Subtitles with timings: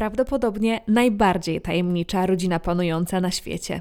[0.00, 3.80] prawdopodobnie najbardziej tajemnicza rodzina panująca na świecie.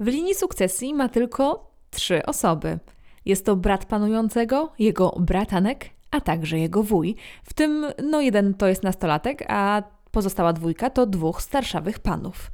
[0.00, 2.78] W linii sukcesji ma tylko trzy osoby.
[3.24, 7.16] Jest to brat panującego, jego bratanek, a także jego wuj.
[7.44, 12.50] W tym, no jeden to jest nastolatek, a pozostała dwójka to dwóch starszawych panów.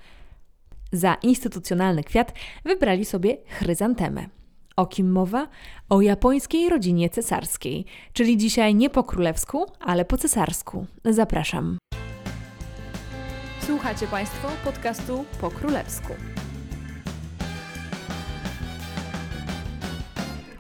[0.92, 2.32] Za instytucjonalny kwiat
[2.64, 4.26] wybrali sobie chryzantemę.
[4.76, 5.48] O kim mowa?
[5.88, 10.86] O japońskiej rodzinie cesarskiej, czyli dzisiaj nie po królewsku, ale po cesarsku.
[11.04, 11.78] Zapraszam.
[13.66, 16.12] Słuchacie Państwo podcastu po królewsku.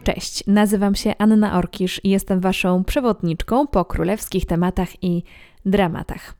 [0.04, 5.22] Cześć, nazywam się Anna Orkisz i jestem Waszą przewodniczką po królewskich tematach i
[5.66, 6.34] dramatach.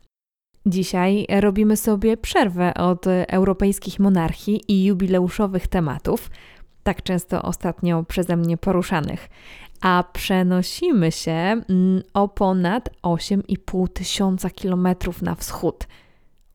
[0.66, 6.30] Dzisiaj robimy sobie przerwę od europejskich monarchii i jubileuszowych tematów,
[6.82, 9.28] tak często ostatnio przeze mnie poruszanych,
[9.80, 15.86] a przenosimy się mm, o ponad 8,5 tysiąca kilometrów na wschód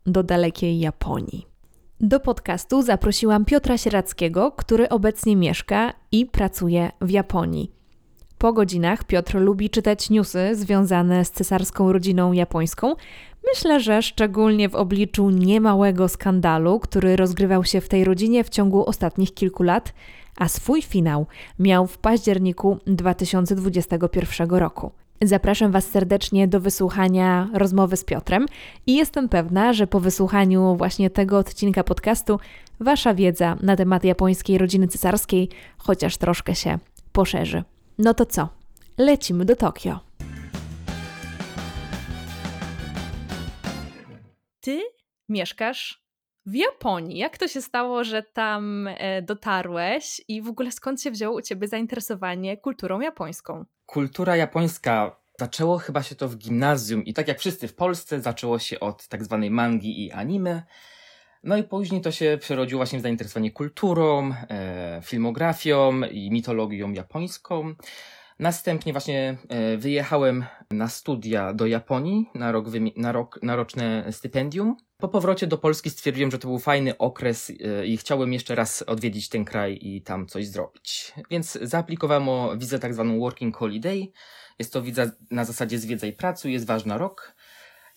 [0.05, 1.47] do dalekiej Japonii.
[1.99, 7.71] Do podcastu zaprosiłam Piotra Sierackiego, który obecnie mieszka i pracuje w Japonii.
[8.37, 12.95] Po godzinach Piotr lubi czytać newsy związane z cesarską rodziną japońską.
[13.49, 18.85] Myślę, że szczególnie w obliczu niemałego skandalu, który rozgrywał się w tej rodzinie w ciągu
[18.85, 19.93] ostatnich kilku lat,
[20.37, 21.27] a swój finał
[21.59, 24.91] miał w październiku 2021 roku.
[25.23, 28.45] Zapraszam Was serdecznie do wysłuchania rozmowy z Piotrem
[28.87, 32.39] i jestem pewna, że po wysłuchaniu właśnie tego odcinka podcastu
[32.79, 36.79] Wasza wiedza na temat japońskiej rodziny cesarskiej chociaż troszkę się
[37.11, 37.63] poszerzy.
[37.97, 38.49] No to co?
[38.97, 39.99] Lecimy do Tokio.
[44.61, 44.81] Ty
[45.29, 46.00] mieszkasz
[46.45, 47.17] w Japonii.
[47.17, 51.41] Jak to się stało, że tam e, dotarłeś i w ogóle skąd się wzięło u
[51.41, 53.65] ciebie zainteresowanie kulturą japońską?
[53.85, 58.59] Kultura japońska zaczęło chyba się to w gimnazjum i tak jak wszyscy w Polsce zaczęło
[58.59, 60.63] się od tak zwanej mangi i anime.
[61.43, 67.75] No i później to się przerodziło właśnie w zainteresowanie kulturą, e, filmografią i mitologią japońską.
[68.41, 72.65] Następnie właśnie e, wyjechałem na studia do Japonii na, rok,
[72.97, 74.77] na, rok, na roczne stypendium.
[74.97, 78.81] Po powrocie do Polski stwierdziłem, że to był fajny okres e, i chciałem jeszcze raz
[78.81, 81.13] odwiedzić ten kraj i tam coś zrobić.
[81.29, 84.07] Więc zaaplikowałem o wizę tak zwaną Working Holiday.
[84.59, 87.35] Jest to wiza na zasadzie zwiedzaj pracy, jest ważna rok.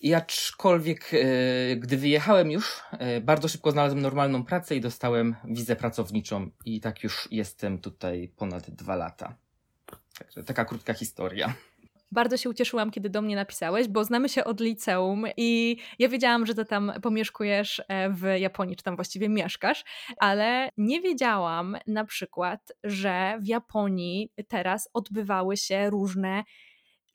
[0.01, 2.83] I aczkolwiek, e, gdy wyjechałem już,
[3.21, 8.69] bardzo szybko znalazłem normalną pracę i dostałem wizę pracowniczą i tak już jestem tutaj ponad
[8.69, 9.44] dwa lata.
[10.19, 11.53] Także taka krótka historia.
[12.11, 16.45] Bardzo się ucieszyłam, kiedy do mnie napisałeś, bo znamy się od liceum i ja wiedziałam,
[16.45, 19.83] że ty tam pomieszkujesz e, w Japonii, czy tam właściwie mieszkasz,
[20.17, 26.43] ale nie wiedziałam na przykład, że w Japonii teraz odbywały się różne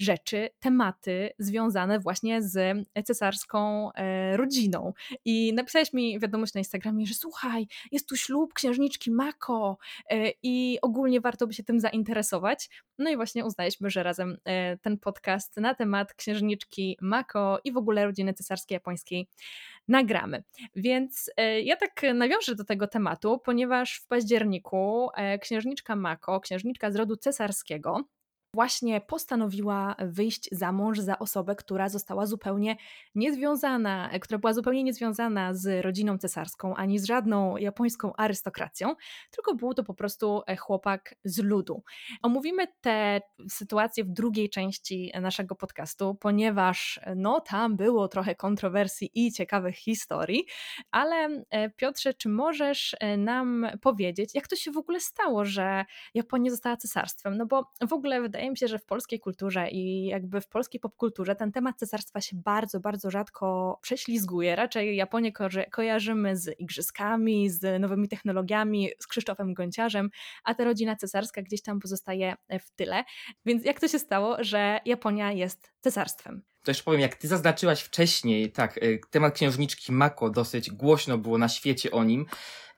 [0.01, 4.93] rzeczy, tematy związane właśnie z cesarską e, rodziną.
[5.25, 9.79] I napisałeś mi wiadomość na Instagramie, że słuchaj, jest tu ślub księżniczki Mako
[10.11, 12.71] e, i ogólnie warto by się tym zainteresować.
[12.99, 17.77] No i właśnie uznaliśmy, że razem e, ten podcast na temat księżniczki Mako i w
[17.77, 19.29] ogóle rodziny cesarskiej japońskiej
[19.89, 20.43] nagramy.
[20.77, 21.31] Więc
[21.63, 25.09] ja tak nawiążę do tego tematu, ponieważ w październiku
[25.41, 28.05] księżniczka Mako, księżniczka z rodu cesarskiego,
[28.55, 32.77] właśnie postanowiła wyjść za mąż za osobę, która została zupełnie
[33.15, 38.95] niezwiązana, która była zupełnie niezwiązana z rodziną cesarską ani z żadną japońską arystokracją,
[39.31, 41.83] tylko był to po prostu e, chłopak z ludu.
[42.23, 49.33] Omówimy tę sytuację w drugiej części naszego podcastu, ponieważ no tam było trochę kontrowersji i
[49.33, 50.45] ciekawych historii,
[50.91, 55.85] ale e, Piotrze, czy możesz e, nam powiedzieć, jak to się w ogóle stało, że
[56.15, 57.37] Japonia została cesarstwem?
[57.37, 60.49] No bo w ogóle wydaje wydaje mi się, że w polskiej kulturze i jakby w
[60.49, 64.57] polskiej popkulturze ten temat cesarstwa się bardzo, bardzo rzadko prześlizguje.
[64.57, 70.11] Raczej Japonię ko kojarzymy z igrzyskami, z nowymi technologiami, z Krzysztofem Gonciarzem,
[70.45, 73.05] a ta rodzina cesarska gdzieś tam pozostaje w tyle.
[73.47, 76.43] Więc jak to się stało, że Japonia jest cesarstwem?
[76.65, 81.39] To jeszcze powiem, jak ty zaznaczyłaś wcześniej, tak, y, temat księżniczki Mako dosyć głośno było
[81.39, 82.27] na świecie o nim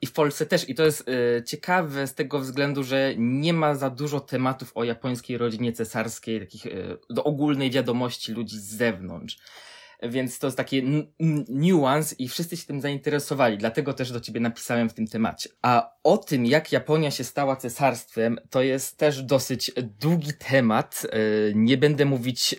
[0.02, 0.69] i w Polsce też.
[0.69, 4.84] I to jest y, ciekawe z tego względu, że nie ma za dużo tematów o
[4.84, 9.38] japońskiej rodzinie cesarskiej, takich y, do ogólnej wiadomości ludzi z zewnątrz.
[10.02, 10.82] Więc to jest taki
[11.49, 15.50] niuans i wszyscy się tym zainteresowali, dlatego też do ciebie napisałem w tym temacie.
[15.62, 21.06] A o tym, jak Japonia się stała cesarstwem, to jest też dosyć długi temat.
[21.14, 22.56] Y, nie będę mówić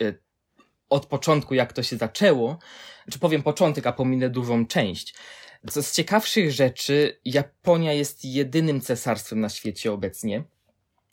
[0.90, 2.60] od początku, jak to się zaczęło,
[3.12, 5.16] czy powiem początek, a pominę dużą część.
[5.70, 10.44] Co z ciekawszych rzeczy, Japonia jest jedynym cesarstwem na świecie obecnie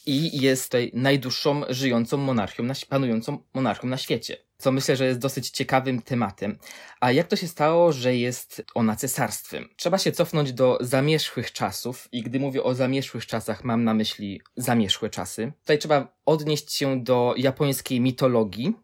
[0.07, 4.37] i jest tutaj najdłuższą żyjącą monarchią, panującą monarchią na świecie.
[4.59, 6.59] co myślę, że jest dosyć ciekawym tematem.
[7.01, 9.69] A jak to się stało, że jest ona cesarstwem?
[9.77, 14.41] Trzeba się cofnąć do zamierzchłych czasów i gdy mówię o zamierzchłych czasach, mam na myśli
[14.57, 15.53] zamierzchłe czasy.
[15.61, 18.75] Tutaj trzeba odnieść się do japońskiej mitologii.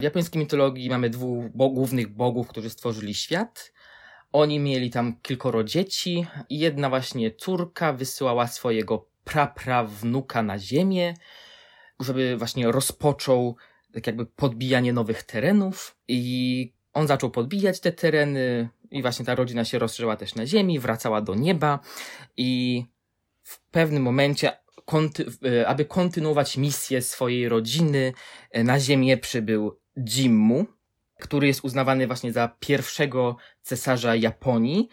[0.00, 3.72] W japońskiej mitologii mamy dwóch bo głównych bogów, którzy stworzyli świat.
[4.36, 11.14] Oni mieli tam kilkoro dzieci i jedna właśnie córka wysyłała swojego praprawnuka na ziemię,
[12.00, 13.56] żeby właśnie rozpoczął
[13.92, 15.96] tak jakby podbijanie nowych terenów.
[16.08, 20.78] I on zaczął podbijać te tereny i właśnie ta rodzina się rozszerzyła też na ziemi,
[20.78, 21.80] wracała do nieba.
[22.36, 22.84] I
[23.42, 24.52] w pewnym momencie
[24.84, 28.12] konty e, aby kontynuować misję swojej rodziny
[28.50, 30.75] e, na ziemię przybył Jimmu,
[31.20, 34.88] który jest uznawany właśnie za pierwszego cesarza Japonii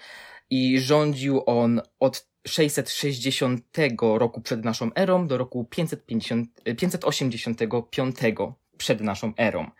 [0.49, 3.65] i rządził on od 660
[3.99, 8.15] roku przed naszą erą do roku 550, 585
[8.77, 9.71] przed naszą erą.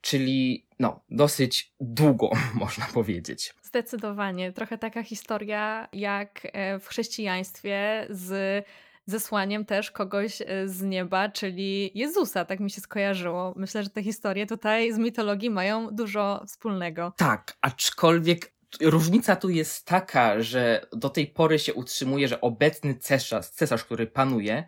[0.00, 3.54] Czyli no, dosyć długo, można powiedzieć.
[3.62, 4.52] Zdecydowanie.
[4.52, 8.64] Trochę taka historia jak e, w chrześcijaństwie z
[9.06, 13.54] zesłaniem też kogoś e, z nieba, czyli Jezusa, tak mi się skojarzyło.
[13.56, 17.12] Myślę, że te historie tutaj z mitologii mają dużo wspólnego.
[17.16, 23.48] Tak, aczkolwiek różnica tu jest taka, że do tej pory się utrzymuje, że obecny cesarz,
[23.48, 24.64] cesarz który panuje,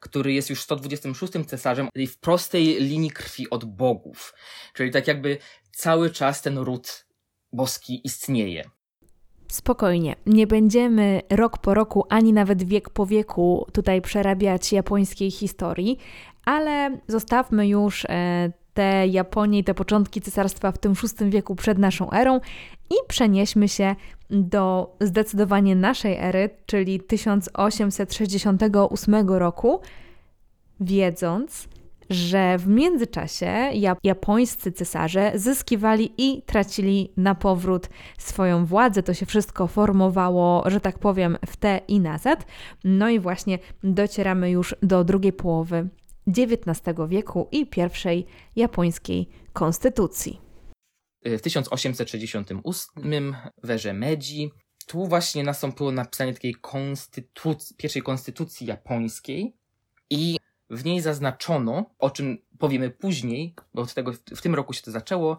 [0.00, 4.34] który jest już 126 cesarzem w prostej linii krwi od bogów.
[4.72, 5.38] Czyli tak jakby
[5.72, 7.06] cały czas ten ród
[7.52, 8.70] boski istnieje.
[9.48, 15.98] Spokojnie, nie będziemy rok po roku, ani nawet wiek po wieku tutaj przerabiać japońskiej historii,
[16.44, 18.08] ale zostawmy już e,
[18.74, 22.40] te Japonię i te początki cesarstwa w tym VI wieku przed naszą erą
[22.90, 23.96] i przenieśmy się
[24.30, 29.80] do zdecydowanie naszej ery, czyli 1868 roku,
[30.80, 31.68] wiedząc,
[32.10, 33.70] że w międzyczasie
[34.04, 37.88] japońscy cesarze zyskiwali i tracili na powrót
[38.18, 39.02] swoją władzę.
[39.02, 42.46] To się wszystko formowało, że tak powiem, w te i nazad.
[42.84, 45.88] No i właśnie docieramy już do drugiej połowy
[46.28, 48.26] XIX wieku i pierwszej
[48.56, 50.40] japońskiej konstytucji.
[51.24, 54.50] W 1868 w erze Meiji
[54.86, 56.54] tu właśnie nastąpiło napisanie takiej
[57.76, 59.56] pierwszej konstytucji japońskiej
[60.10, 60.36] i
[60.70, 64.90] w niej zaznaczono, o czym powiemy później, bo od tego w tym roku się to
[64.90, 65.38] zaczęło,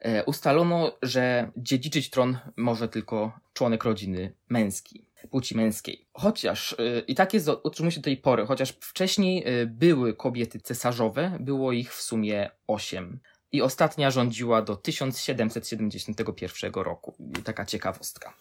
[0.00, 6.06] e, ustalono, że dziedziczyć tron może tylko członek rodziny męski, płci męskiej.
[6.12, 10.60] Chociaż, e, i tak jest, utrzymuje się do tej pory, chociaż wcześniej e, były kobiety
[10.60, 13.20] cesarzowe, było ich w sumie osiem.
[13.52, 17.14] I ostatnia rządziła do 1771 roku.
[17.44, 18.34] Taka ciekawostka.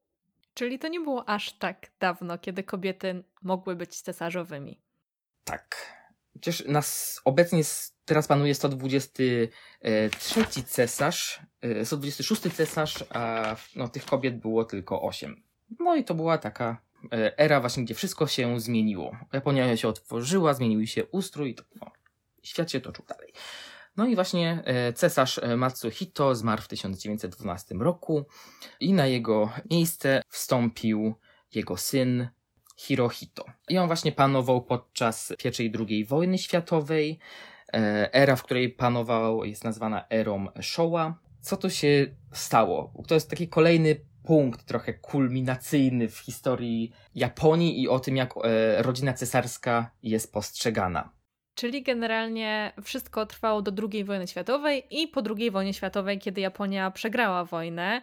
[0.53, 4.81] Czyli to nie było aż tak dawno, kiedy kobiety mogły być cesarzowymi.
[5.43, 5.95] Tak.
[6.41, 7.61] Przecież nas obecnie
[8.05, 11.41] teraz panuje 123 cesarz,
[11.83, 15.43] 126 e, cesarz, a no, tych kobiet było tylko 8.
[15.79, 19.17] No i to była taka e, era właśnie, gdzie wszystko się zmieniło.
[19.33, 21.91] Japonia się otworzyła, zmienił się ustrój, to, no,
[22.43, 23.33] świat się toczył dalej.
[23.97, 28.25] No i właśnie e, cesarz Matsuhito zmarł w 1912 roku
[28.79, 31.15] i na jego miejsce wstąpił
[31.53, 32.27] jego syn
[32.75, 33.45] Hirohito.
[33.69, 37.19] I on właśnie panował podczas I i II wojny światowej.
[37.73, 41.19] E, era, w której panował, jest nazwana erą Showa.
[41.41, 42.93] Co tu się stało?
[43.07, 48.83] To jest taki kolejny punkt trochę kulminacyjny w historii Japonii i o tym, jak e,
[48.83, 51.09] rodzina cesarska jest postrzegana.
[51.55, 56.91] Czyli generalnie wszystko trwało do II wojny światowej i po II wojnie światowej, kiedy Japonia
[56.91, 58.01] przegrała wojnę,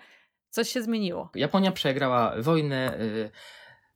[0.51, 1.31] coś się zmieniło.
[1.35, 3.01] Japonia przegrała wojnę.
[3.01, 3.31] Y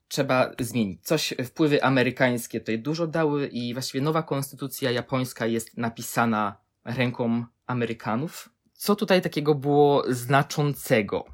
[0.08, 1.04] trzeba zmienić.
[1.04, 8.50] Coś wpływy amerykańskie tutaj dużo dały i właściwie nowa konstytucja japońska jest napisana ręką Amerykanów.
[8.72, 11.24] Co tutaj takiego było znaczącego?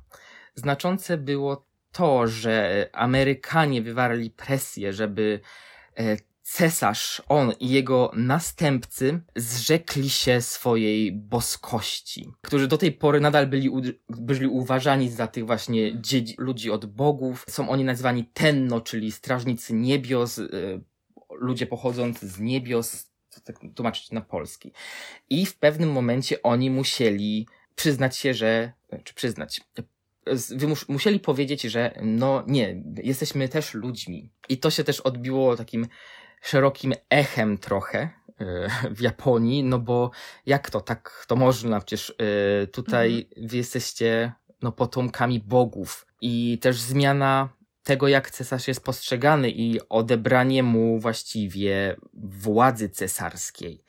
[0.55, 5.41] Znaczące było to, że Amerykanie wywarli presję, żeby
[5.97, 6.17] e,
[6.53, 13.71] cesarz, on i jego następcy zrzekli się swojej boskości, którzy do tej pory nadal byli,
[14.09, 16.03] byli uważani za tych właśnie
[16.39, 17.45] ludzi od bogów.
[17.49, 20.81] Są oni nazywani Tenno, czyli strażnicy niebios, y,
[21.31, 23.11] ludzie pochodzący z niebios,
[23.45, 24.73] tak tłumaczyć na polski.
[25.31, 28.73] I w pewnym momencie oni musieli przyznać się, że,
[29.05, 29.61] czy przyznać,
[30.89, 34.31] musieli powiedzieć, że no nie, jesteśmy też ludźmi.
[34.49, 35.87] I to się też odbiło takim
[36.43, 40.11] szerokim echem trochę e, w Japonii, no bo
[40.47, 42.15] jak to, tak to można, przecież
[42.63, 43.49] e, tutaj mhm.
[43.49, 44.33] wy jesteście
[44.63, 47.49] no potomkami bogów i też zmiana
[47.83, 53.85] tego, jak cesarz jest postrzegany i odebranie mu właściwie władzy cesarskiej.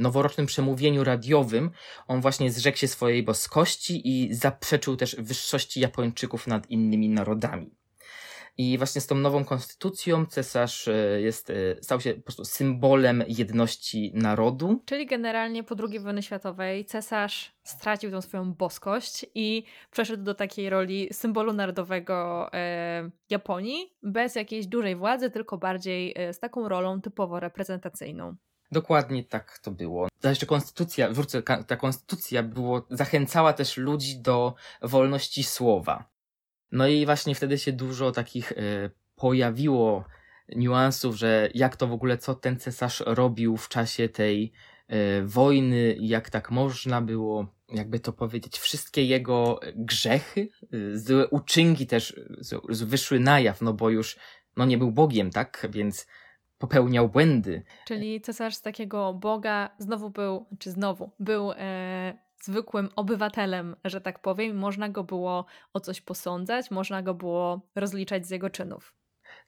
[0.00, 1.70] noworocznym przemówieniu radiowym
[2.06, 7.76] on właśnie zrzekł się swojej boskości i zaprzeczył też wyższości Japończyków nad innymi narodami.
[8.58, 13.24] I właśnie z tą nową konstytucją cesarz e, jest, e, stał się po prostu symbolem
[13.28, 14.82] jedności narodu.
[14.84, 20.70] Czyli generalnie po II wojnie światowej cesarz stracił tą swoją boskość i przeszedł do takiej
[20.70, 27.00] roli symbolu narodowego e, Japonii, bez jakiejś dużej władzy, tylko bardziej e, z taką rolą
[27.00, 28.36] typowo reprezentacyjną.
[28.72, 30.08] Dokładnie tak to było.
[30.20, 36.15] Ta jeszcze konstytucja, wrócę, ta konstytucja było, zachęcała też ludzi do wolności słowa.
[36.72, 40.04] No i właśnie wtedy się dużo takich y, pojawiło
[40.56, 44.52] niuansów, że jak to w ogóle, co ten cesarz robił w czasie tej
[44.92, 50.48] y, wojny, jak tak można było, jakby to powiedzieć, wszystkie jego grzechy,
[50.94, 52.20] złe uczynki też
[52.70, 54.16] wyszły na jaw, no bo już
[54.56, 55.66] no nie był Bogiem, tak?
[55.70, 56.06] Więc
[56.58, 57.62] popełniał błędy.
[57.86, 64.18] Czyli cesarz z takiego Boga znowu był, czy znowu, był e, zwykłym obywatelem, że tak
[64.18, 68.94] powiem, można go było o coś posądzać, można go było rozliczać z jego czynów.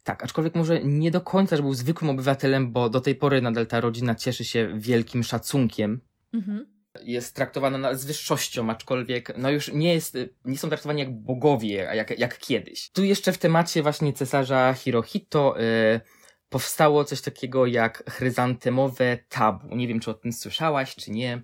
[0.05, 3.67] Tak, aczkolwiek może nie do końca, że był zwykłym obywatelem, bo do tej pory nadal
[3.67, 6.01] ta rodzina cieszy się wielkim szacunkiem.
[6.33, 6.67] Mhm.
[7.03, 12.19] Jest traktowana z wyższością, aczkolwiek no już nie, jest, nie są traktowani jak bogowie, jak,
[12.19, 12.91] jak kiedyś.
[12.91, 16.01] Tu jeszcze w temacie właśnie cesarza Hirohito yy,
[16.49, 19.77] powstało coś takiego jak chryzantemowe tabu.
[19.77, 21.43] Nie wiem, czy o tym słyszałaś, czy nie.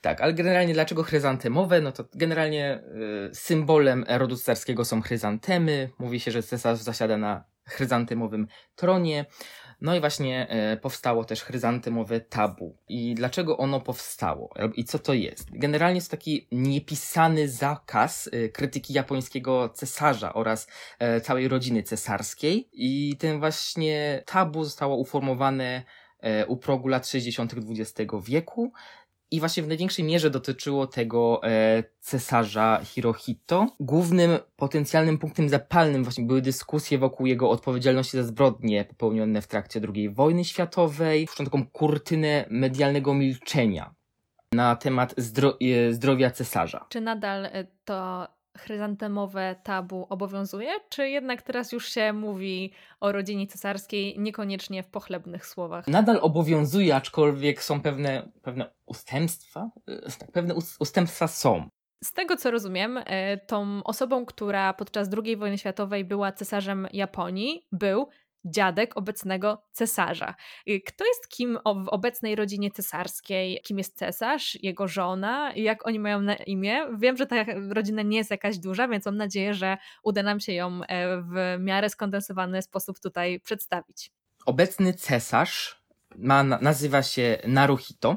[0.00, 1.80] Tak, ale generalnie dlaczego chryzantemowe?
[1.80, 2.82] No to generalnie
[3.30, 5.90] y, symbolem rodu cesarskiego są chryzantemy.
[5.98, 9.26] Mówi się, że cesarz zasiada na chryzantemowym tronie.
[9.80, 12.76] No i właśnie e, powstało też chryzantemowe tabu.
[12.88, 14.54] I dlaczego ono powstało?
[14.76, 15.48] I co to jest?
[15.52, 20.68] Generalnie jest taki niepisany zakaz e, krytyki japońskiego cesarza oraz
[20.98, 22.68] e, całej rodziny cesarskiej.
[22.72, 25.82] I ten właśnie tabu zostało uformowane
[26.48, 27.54] u progu lat 60.
[27.54, 28.72] XX wieku
[29.30, 33.66] i właśnie w największej mierze dotyczyło tego e, cesarza Hirohito.
[33.80, 39.80] Głównym potencjalnym punktem zapalnym właśnie były dyskusje wokół jego odpowiedzialności za zbrodnie popełnione w trakcie
[39.94, 41.26] II wojny światowej.
[41.26, 43.94] Puszczą taką kurtynę medialnego milczenia
[44.52, 46.86] na temat zdro e, zdrowia cesarza.
[46.88, 53.46] Czy nadal e, to chryzantemowe tabu obowiązuje, czy jednak teraz już się mówi o rodzinie
[53.46, 55.86] cesarskiej niekoniecznie w pochlebnych słowach?
[55.86, 59.70] Nadal obowiązuje, aczkolwiek są pewne, pewne ustępstwa.
[59.88, 61.68] E, tak, pewne ustępstwa są.
[62.04, 67.66] Z tego co rozumiem, e, tą osobą, która podczas II wojny światowej była cesarzem Japonii,
[67.72, 68.08] był
[68.44, 70.34] dziadek obecnego cesarza.
[70.68, 73.60] Y, kto jest kim w obecnej rodzinie cesarskiej?
[73.64, 75.52] Kim jest cesarz, jego żona?
[75.56, 76.86] Jak oni mają na imię?
[76.98, 80.52] Wiem, że ta rodzina nie jest jakaś duża, więc mam nadzieję, że uda nam się
[80.52, 84.12] ją e, w miarę skondensowany sposób tutaj przedstawić.
[84.46, 85.82] Obecny cesarz
[86.16, 88.16] ma, nazywa się Naruhito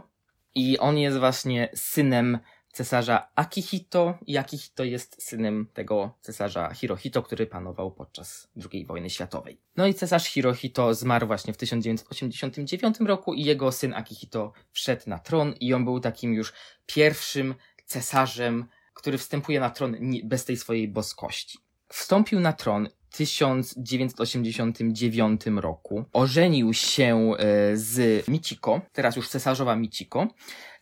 [0.55, 2.39] i on jest właśnie synem
[2.71, 9.61] cesarza Akihito i Akihito jest synem tego cesarza Hirohito, który panował podczas II wojny światowej.
[9.77, 15.19] No i cesarz Hirohito zmarł właśnie w 1989 roku i jego syn Akihito wszedł na
[15.19, 16.53] tron i on był takim już
[16.85, 21.59] pierwszym cesarzem, który wstępuje na tron bez tej swojej boskości.
[21.87, 26.05] Wstąpił na tron w 1989 roku.
[26.13, 30.27] Ożenił się e, z Michiko, teraz już cesarzowa Michiko,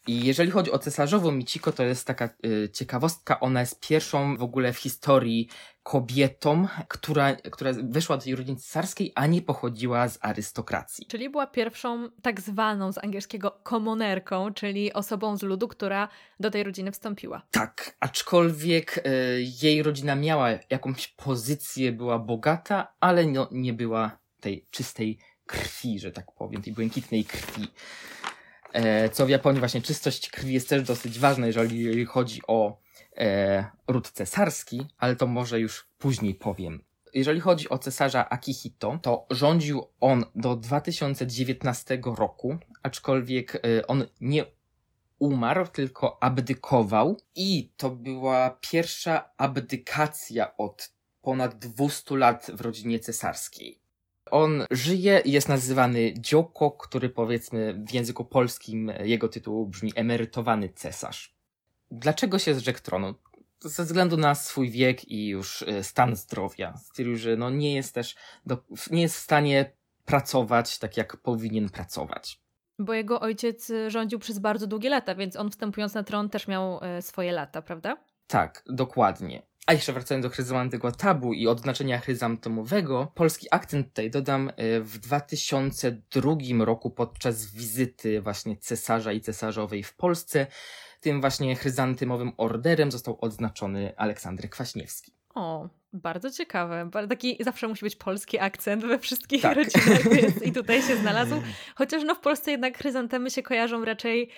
[0.08, 3.40] i jeżeli chodzi o cesarzową Michiko, to jest taka y, ciekawostka.
[3.40, 5.50] Ona jest pierwszą w ogóle w historii
[5.84, 11.06] kobietą, która, która wyszła do tej rodziny cesarskiej, a nie pochodziła z arystokracji.
[11.08, 16.08] Czyli była pierwszą tak zwaną z angielskiego komonerką, czyli osobą z ludu, która
[16.40, 17.42] do tej rodziny wstąpiła.
[17.52, 19.02] Tak, aczkolwiek y,
[19.62, 26.12] jej rodzina miała jakąś pozycję, była bogata, ale no, nie była tej czystej krwi, że
[26.12, 27.68] tak powiem, tej błękitnej krwi.
[28.74, 32.78] E, co w Japonii właśnie czystość krwi jest też dosyć ważna, jeżeli chodzi o
[33.18, 36.84] e, ród cesarski, ale to może już później powiem.
[37.14, 44.46] Jeżeli chodzi o cesarza Akihito, to rządził on do 2019 roku, aczkolwiek e, on nie
[45.20, 53.80] umarł, tylko abdykował i to była pierwsza abdykacja od ponad 200 lat w rodzinie cesarskiej.
[54.32, 60.70] On żyje i jest nazywany Dzioko, który powiedzmy w języku polskim jego tytuł brzmi emerytowany
[60.70, 61.36] cesarz.
[61.92, 63.16] Dlaczego się zrzekł tronu?
[63.62, 66.78] Ze względu na swój wiek i już e, stan zdrowia.
[66.78, 68.58] Stwierdził, że no nie jest też, do,
[68.92, 69.72] nie jest w stanie
[70.06, 72.42] pracować tak, jak powinien pracować.
[72.80, 76.80] Bo jego ojciec rządził przez bardzo długie lata, więc on wstępując na tron też miał
[76.82, 77.98] e, swoje lata, prawda?
[78.28, 79.49] Tak, dokładnie.
[79.70, 84.98] A jeszcze wracając do chryzantego tabu i odznaczenia chryzantemowego, polski akcent tutaj dodam e, w
[84.98, 90.48] 2002 roku podczas wizyty właśnie cesarza i cesarzowej w Polsce.
[91.02, 95.12] Tym właśnie chryzantymowym orderem został odznaczony Aleksander Kwaśniewski.
[95.36, 96.90] O, bardzo ciekawe.
[97.10, 99.58] Taki zawsze musi być polski akcent we wszystkich tak.
[99.58, 101.36] rodzinach, więc i tutaj się znalazł.
[101.76, 104.30] Chociaż no w Polsce jednak chryzantemy się kojarzą raczej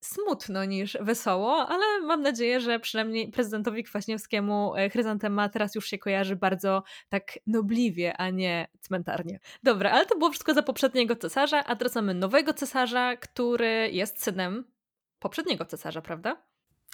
[0.00, 5.98] smutno niż wesoło, ale mam nadzieję, że przynajmniej prezydentowi Kwaśniewskiemu e, chryzantema teraz już się
[5.98, 9.40] kojarzy bardzo tak nobliwie, a nie cmentarnie.
[9.62, 14.22] Dobra, ale to było wszystko za poprzedniego cesarza, a teraz mamy nowego cesarza, który jest
[14.22, 14.64] synem
[15.18, 16.42] poprzedniego cesarza, prawda?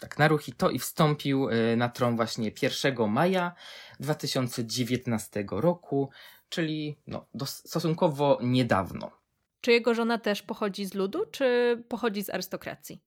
[0.01, 3.53] Tak, Naruhito i wstąpił e, na tron właśnie 1 maja
[4.01, 6.11] 2019 roku,
[6.49, 9.22] czyli no, stosunkowo niedawno.
[9.63, 13.03] Czy jego żona też pochodzi z ludu, czy pochodzi z arystokracji?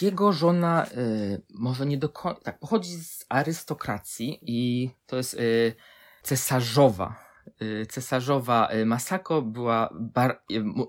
[0.00, 2.40] Jego żona y, może nie do końca.
[2.40, 5.74] Tak, pochodzi z arystokracji i to jest y,
[6.22, 7.14] cesarzowa.
[7.62, 10.42] Y, cesarzowa Masako była bar-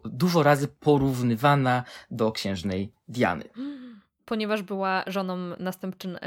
[0.05, 3.43] dużo razy porównywana do księżnej Diany.
[4.25, 5.37] Ponieważ była żoną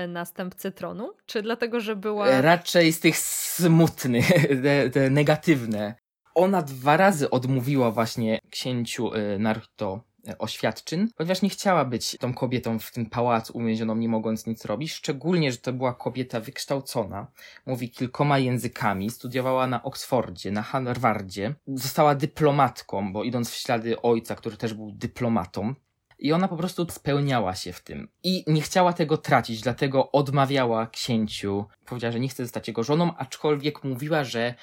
[0.09, 1.13] następcy tronu?
[1.27, 2.41] Czy dlatego, że była.
[2.41, 4.29] Raczej z tych smutnych,
[4.63, 6.06] te, te negatywne
[6.37, 12.35] ona dwa razy odmówiła właśnie księciu y, Naruto y, oświadczyn, ponieważ nie chciała być tą
[12.35, 14.93] kobietą w tym pałacu uwięzioną, nie mogąc nic robić.
[14.93, 17.27] Szczególnie, że to była kobieta wykształcona,
[17.67, 24.35] mówi kilkoma językami, studiowała na Oksfordzie, na Harvardzie, została dyplomatką, bo idąc w ślady ojca,
[24.35, 25.75] który też był dyplomatą,
[26.19, 28.09] i ona po prostu spełniała się w tym.
[28.23, 31.67] I nie chciała tego tracić, dlatego odmawiała księciu.
[31.87, 34.55] Powiedziała, że nie chce zostać jego żoną, aczkolwiek mówiła, że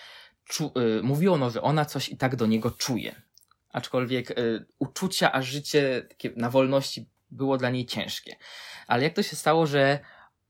[0.46, 3.22] czu, y, mówiło no, że ona coś i tak do niego czuje.
[3.70, 8.36] Aczkolwiek y, uczucia, a życie na wolności było dla niej ciężkie.
[8.88, 10.00] Ale jak to się stało, że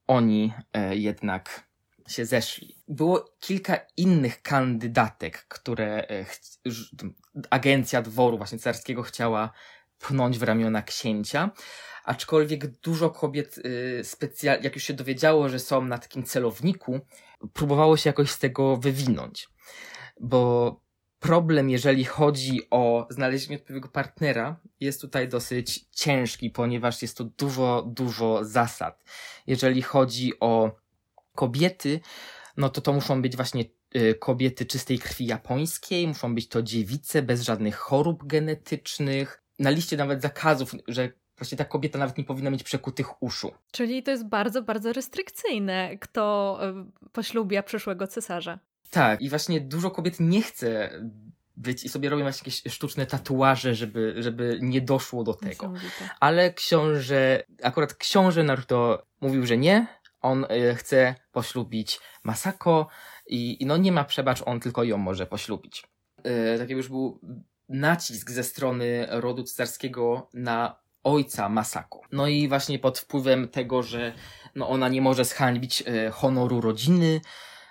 [0.07, 0.53] oni
[0.91, 1.67] y, jednak
[2.07, 2.75] się zeszli?
[2.87, 6.25] Było kilka innych kandydatek, które y,
[7.49, 9.51] agencja dworu właśnie carskiego chciała
[9.99, 11.51] pchnąć w ramiona księcia,
[12.03, 16.99] aczkolwiek dużo kobiet, y, specjal, jak już się dowiedziało, że są na takim celowniku,
[17.53, 19.52] próbowało się jakoś z tego wywinąć
[20.19, 20.83] bo
[21.19, 27.85] problem, jeżeli chodzi o znalezienie odpowiedniego partnera, jest tutaj dosyć ciężki, ponieważ jest to dużo,
[27.87, 29.03] dużo zasad.
[29.47, 30.75] Jeżeli chodzi o
[31.35, 31.99] kobiety,
[32.57, 37.21] no to to muszą być właśnie y, kobiety czystej krwi japońskiej, muszą być to dziewice
[37.21, 39.43] bez żadnych chorób genetycznych.
[39.59, 43.51] Na liście nawet zakazów, że właśnie ta kobieta nawet nie powinna mieć przekutych uszu.
[43.71, 46.59] Czyli to jest bardzo, bardzo restrykcyjne, kto
[47.07, 48.59] y, poślubia przyszłego cesarza.
[48.93, 50.89] Tak, i właśnie dużo kobiet nie chce
[51.57, 55.73] być i sobie robią jakieś sztuczne tatuaże, żeby, żeby nie doszło do tego.
[56.19, 59.87] Ale książę, akurat książę Naruto mówił, że nie,
[60.21, 62.87] on y, chce poślubić Masako
[63.27, 65.83] i, i, no nie ma przebacz, on tylko ją może poślubić.
[66.55, 67.19] Y, taki już był
[67.69, 72.01] nacisk ze strony rodu cesarskiego na ojca Masako.
[72.11, 74.13] No i właśnie pod wpływem tego, że
[74.55, 77.21] no ona nie może zhańbić y, honoru rodziny,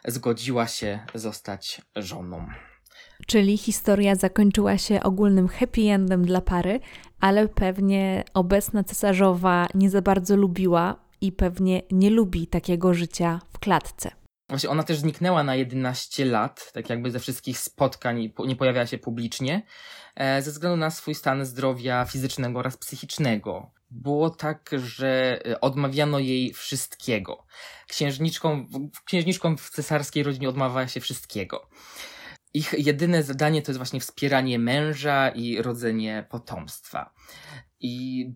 [0.07, 2.47] zgodziła się zostać żoną.
[3.27, 6.81] Czyli historia zakończyła się ogólnym happy endem dla pary,
[7.21, 13.59] ale pewnie obecna cesarzowa nie za bardzo lubiła i pewnie nie lubi takiego życia w
[13.59, 14.11] klatce.
[14.49, 18.99] Właśnie ona też zniknęła na 11 lat, tak jakby ze wszystkich spotkań nie pojawiała się
[18.99, 19.63] publicznie,
[20.17, 26.19] e, ze względu na swój stan zdrowia fizycznego oraz psychicznego było tak, że e, odmawiano
[26.19, 27.47] jej wszystkiego.
[27.89, 28.67] Księżniczką,
[29.05, 31.69] księżniczką w cesarskiej rodzinie odmawia się wszystkiego.
[32.55, 37.15] Ich jedyne zadanie to jest właśnie wspieranie męża i rodzenie potomstwa.
[37.81, 38.27] I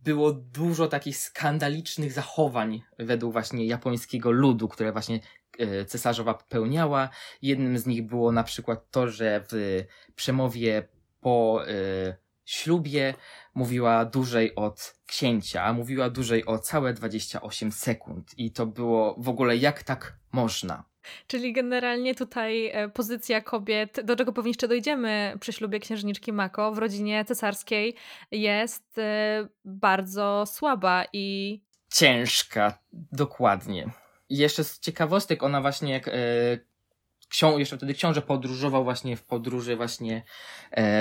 [0.00, 5.20] było dużo takich skandalicznych zachowań według właśnie japońskiego ludu, które właśnie
[5.58, 7.08] e, cesarzowa popełniała.
[7.42, 10.88] Jednym z nich było na przykład to, że w przemowie
[11.20, 13.14] po e, ślubie
[13.54, 18.38] mówiła dłużej od księcia, mówiła dłużej o całe 28 sekund.
[18.38, 20.84] I to było w ogóle jak tak można.
[21.26, 26.72] Czyli generalnie tutaj e, pozycja kobiet, do czego pewnie jeszcze dojdziemy przy ślubie księżniczki Mako
[26.72, 27.94] w rodzinie cesarskiej,
[28.30, 31.60] jest e, bardzo słaba i.
[31.92, 33.90] Ciężka, dokładnie.
[34.28, 36.08] I jeszcze z ciekawostek, ona właśnie jak.
[36.08, 36.12] E,
[37.28, 40.22] ksią, jeszcze wtedy książę podróżował właśnie w podróży właśnie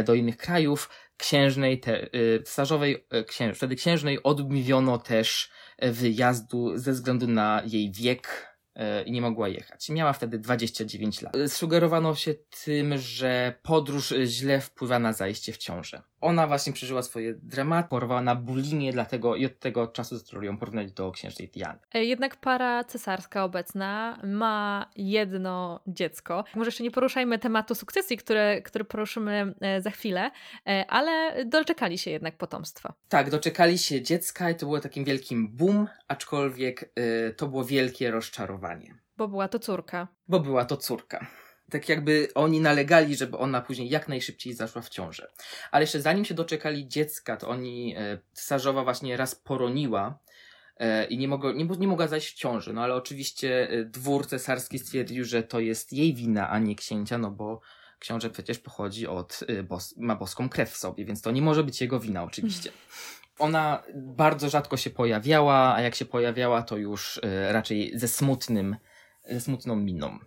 [0.06, 5.52] do innych krajów księżnej, te, y, cesarzowej, y, księż, wtedy księżnej odmówiono też
[5.84, 8.54] y, wyjazdu ze względu na jej wiek
[9.06, 9.89] i nie mogła jechać.
[9.89, 11.34] Miała wtedy 29 lat.
[11.47, 12.34] Sugerowano się
[12.65, 16.02] tym, że podróż źle wpływa na zajście w ciążę.
[16.24, 20.58] Ona właśnie przeżyła swoje dramaty, porwała na bulimię, dlatego i od tego czasu zaczęli ją
[20.58, 21.80] porównać do księżnej Diany.
[21.94, 26.44] E, jednak para cesarska obecna ma jedno dziecko.
[26.56, 30.32] Może jeszcze nie poruszajmy tematu sukcesji, które, który poruszymy e, za chwilę,
[30.68, 32.94] e, ale doczekali się jednak potomstwa.
[33.10, 36.94] Tak, doczekali się dziecka i to było takim wielkim boom, aczkolwiek
[37.38, 38.96] to było wielkie rozczarowanie.
[39.18, 40.08] Bo była to córka.
[40.28, 41.28] Bo była to córka
[41.71, 45.28] tak jakby oni nalegali, żeby ona później jak najszybciej zaszła w ciążę.
[45.71, 50.19] Ale jeszcze zanim się doczekali dziecka, to oni, e, cesarzowa właśnie raz poroniła
[50.78, 52.73] e, i nie, mogła, nie, nie mogła zajść w ciąży.
[52.73, 57.17] No ale oczywiście e, dwór cesarski stwierdził, że to jest jej wina, a nie księcia,
[57.17, 57.62] no bo
[57.99, 61.82] książę przecież pochodzi od, bos, ma boską krew w sobie, więc to nie może być
[61.82, 62.71] jego wina oczywiście.
[63.39, 68.76] Ona bardzo rzadko się pojawiała, a jak się pojawiała, to już raczej ze smutnym,
[69.30, 70.19] ze smutną miną.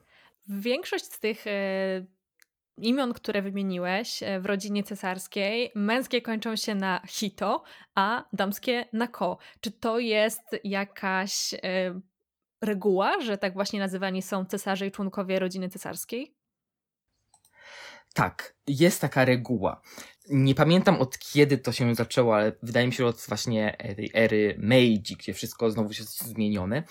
[0.49, 2.07] Większość z tych e,
[2.77, 7.63] imion, które wymieniłeś e, w rodzinie cesarskiej, męskie kończą się na hito,
[7.95, 9.39] a damskie na ko.
[9.61, 11.59] Czy to jest jakaś e,
[12.63, 16.36] reguła, że tak właśnie nazywani są cesarze i członkowie rodziny cesarskiej?
[18.17, 19.81] Tak, jest taka reguła.
[20.31, 24.57] Nie pamiętam od kiedy to się zaczęło, ale wydaje mi się, od właśnie tej ery
[24.59, 26.83] Meiji, gdzie wszystko znowu się zmienione.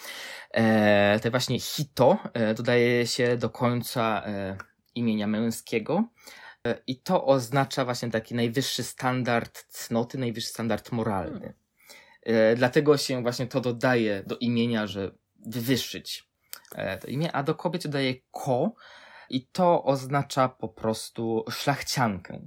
[0.51, 4.57] E, te właśnie hito e, dodaje się do końca e,
[4.95, 6.03] imienia męskiego.
[6.67, 11.53] E, I to oznacza właśnie taki najwyższy standard cnoty, najwyższy standard moralny.
[12.23, 15.11] E, dlatego się właśnie to dodaje do imienia, że
[15.45, 16.23] wywyższyć
[16.75, 18.73] e, to imię, a do kobiet dodaje ko,
[19.29, 22.41] i to oznacza po prostu szlachciankę.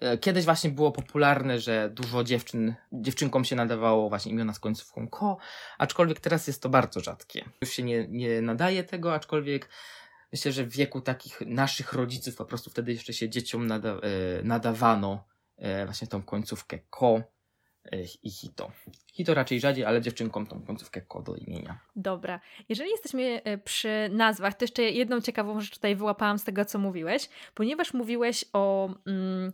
[0.00, 5.08] E, kiedyś właśnie było popularne, że dużo dziewczyn, dziewczynkom się nadawało właśnie imiona z końcówką
[5.08, 5.36] ko,
[5.78, 7.44] aczkolwiek teraz jest to bardzo rzadkie.
[7.60, 9.68] Już się nie, nie nadaje tego, aczkolwiek
[10.32, 13.98] myślę, że w wieku takich naszych rodziców po prostu wtedy jeszcze się dzieciom nada, e,
[14.42, 15.24] nadawano
[15.56, 17.22] e, właśnie tą końcówkę ko
[18.22, 18.70] i hito.
[19.12, 21.78] Hito raczej rzadziej, ale dziewczynkom tą końcówkę ko do imienia.
[21.96, 22.40] Dobra.
[22.68, 27.28] Jeżeli jesteśmy przy nazwach, to jeszcze jedną ciekawą rzecz tutaj wyłapałam z tego, co mówiłeś,
[27.54, 28.94] ponieważ mówiłeś o...
[29.06, 29.52] Mm,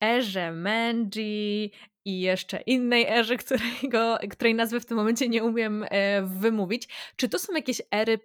[0.00, 1.72] erze Menji
[2.04, 6.88] i jeszcze innej erze, którego, której nazwy w tym momencie nie umiem e, wymówić.
[7.16, 8.18] Czy to są jakieś ery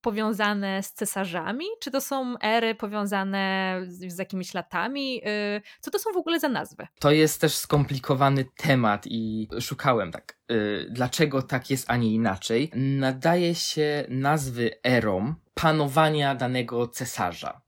[0.00, 1.64] powiązane z cesarzami?
[1.80, 5.22] Czy to są ery powiązane z, z, jakimiś latami?
[5.24, 6.86] E, co to są w ogóle za nazwy?
[7.00, 10.54] To jest też skomplikowany temat i szukałem tak, e,
[10.90, 12.70] dlaczego tak jest, a nie inaczej.
[12.74, 17.60] Nadaje się nazwy erom panowania danego cesarza.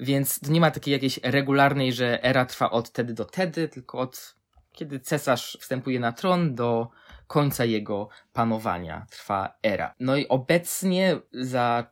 [0.00, 4.34] Więc nie ma takiej jakiejś regularnej, że era trwa od tedy do tedy, tylko od
[4.72, 6.88] kiedy cesarz wstępuje na tron do
[7.28, 9.94] końca jego panowania trwa era.
[10.00, 11.86] No i obecnie za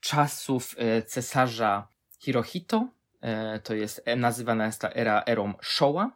[0.00, 1.88] czasów e, cesarza
[2.20, 2.88] Hirohito,
[3.20, 6.10] e, to jest e, nazywana jest ta era erą Showa,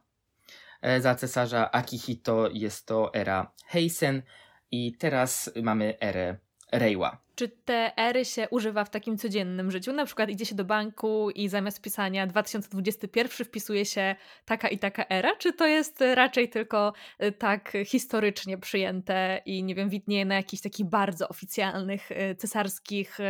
[1.00, 4.22] za cesarza Akihito jest to era Heisen
[4.70, 6.36] i teraz mamy erę
[6.72, 7.22] Reiwa.
[7.34, 9.92] Czy te ery się używa w takim codziennym życiu?
[9.92, 15.04] Na przykład idzie się do banku i zamiast pisania 2021 wpisuje się taka i taka
[15.08, 15.36] era?
[15.36, 20.62] Czy to jest raczej tylko y, tak historycznie przyjęte i nie wiem, widnieje na jakichś
[20.62, 23.24] takich bardzo oficjalnych, y, cesarskich y,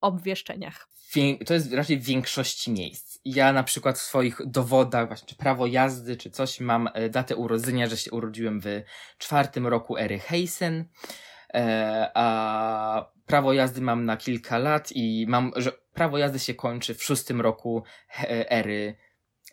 [0.00, 0.88] obwieszczeniach?
[1.46, 3.18] To jest raczej w większości miejsc.
[3.24, 7.86] Ja na przykład w swoich dowodach, właśnie czy prawo jazdy, czy coś, mam datę urodzenia,
[7.86, 8.82] że się urodziłem w
[9.18, 10.84] czwartym roku ery Heisen.
[11.54, 16.94] E, a prawo jazdy mam na kilka lat i mam, że prawo jazdy się kończy
[16.94, 17.82] w szóstym roku
[18.28, 18.96] ery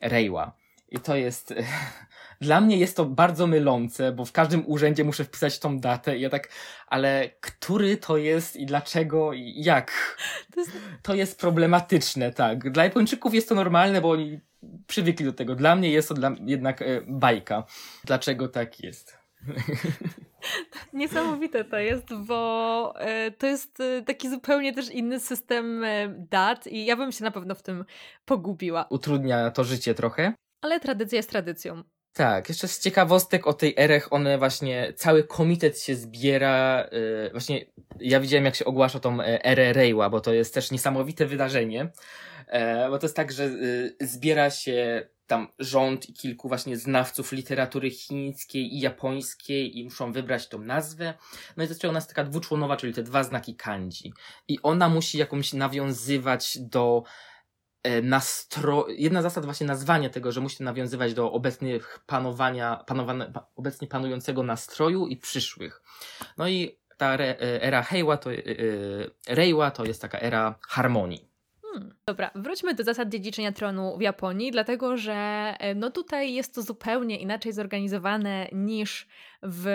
[0.01, 0.55] Reiwa.
[0.89, 1.53] I to jest,
[2.41, 6.21] dla mnie jest to bardzo mylące, bo w każdym urzędzie muszę wpisać tą datę i
[6.21, 6.49] ja tak,
[6.88, 10.17] ale który to jest i dlaczego i jak?
[10.53, 12.71] To jest, to jest problematyczne, tak.
[12.71, 14.39] Dla Japończyków jest to normalne, bo oni
[14.88, 15.55] przywykli do tego.
[15.55, 17.63] Dla mnie jest to dla, jednak e, bajka.
[18.03, 19.24] Dlaczego tak jest?
[20.93, 26.67] Niesamowite to jest, bo e, to jest e, taki zupełnie też inny system e, dat
[26.67, 27.86] i ja bym się na pewno w tym
[28.25, 28.86] pogubiła.
[28.89, 30.34] Utrudnia to życie trochę.
[30.62, 31.84] Ale tradycja jest tradycją.
[32.13, 36.89] Tak, jeszcze z ciekawostek o tej erech, one właśnie, cały komitet się zbiera,
[37.31, 37.65] właśnie
[37.99, 41.91] ja widziałem jak się ogłasza tą erę Reiwa, bo to jest też niesamowite wydarzenie,
[42.89, 43.49] bo to jest tak, że
[44.01, 50.47] zbiera się tam rząd i kilku właśnie znawców literatury chińskiej i japońskiej i muszą wybrać
[50.49, 51.13] tą nazwę.
[51.57, 54.13] No i zaczęła nas taka dwuczłonowa, czyli te dwa znaki kanji.
[54.47, 57.03] I ona musi jakąś nawiązywać do
[57.83, 58.85] e, nastro...
[58.89, 65.07] Jedna zasad właśnie nazwania tego, że musi nawiązywać do obecnych panowania, panowane, obecnie panującego nastroju
[65.07, 65.81] i przyszłych.
[66.38, 68.38] No i ta e, era Heiwa to, e,
[69.27, 71.35] Reiwa to jest taka era harmonii.
[71.75, 71.95] Hmm.
[72.07, 75.13] Dobra, wróćmy do zasad dziedziczenia tronu w Japonii, dlatego że
[75.59, 79.07] e, no tutaj jest to zupełnie inaczej zorganizowane niż
[79.43, 79.67] w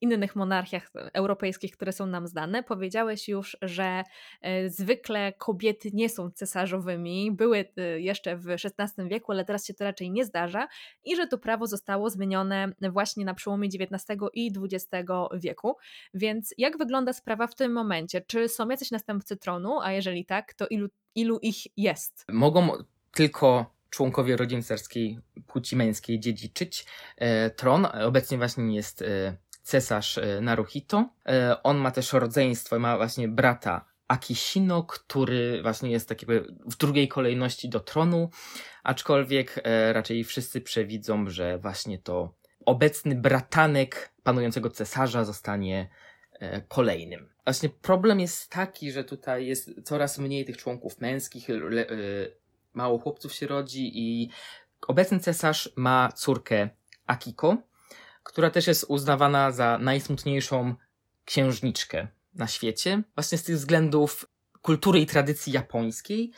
[0.00, 2.62] innych monarchiach europejskich, które są nam znane.
[2.62, 4.02] Powiedziałeś już, że
[4.40, 9.74] e, zwykle kobiety nie są cesarzowymi, były e, jeszcze w XVI wieku, ale teraz się
[9.74, 10.68] to raczej nie zdarza
[11.04, 14.86] i że to prawo zostało zmienione właśnie na przełomie XIX i XX
[15.32, 15.76] wieku.
[16.14, 18.20] Więc jak wygląda sprawa w tym momencie?
[18.20, 22.24] Czy są jacyś następcy tronu, a jeżeli tak, to ilu, ilu ich jest?
[22.28, 22.72] Mogą
[23.12, 27.86] tylko członkowie rodziny carskiej płci męskiej dziedziczyć e, tron.
[27.86, 31.08] Obecnie właśnie jest e, cesarz e, Naruhito.
[31.26, 36.76] E, on ma też rodzeństwo, ma właśnie brata Akishino, który właśnie jest tak jakby w
[36.76, 38.30] drugiej kolejności do tronu,
[38.82, 42.34] aczkolwiek e, raczej wszyscy przewidzą, że właśnie to
[42.66, 45.88] obecny bratanek panującego cesarza zostanie
[46.68, 47.28] kolejnym.
[47.44, 51.96] Właśnie problem jest taki, że tutaj jest coraz mniej tych członków męskich, le, e,
[52.74, 54.30] mało chłopców się rodzi i
[54.88, 56.68] obecny cesarz ma córkę
[57.06, 57.56] Akiko,
[58.22, 60.74] która też jest uznawana za najsmutniejszą
[61.24, 64.26] księżniczkę na świecie, właśnie z tych względów
[64.62, 66.32] kultury i tradycji japońskiej.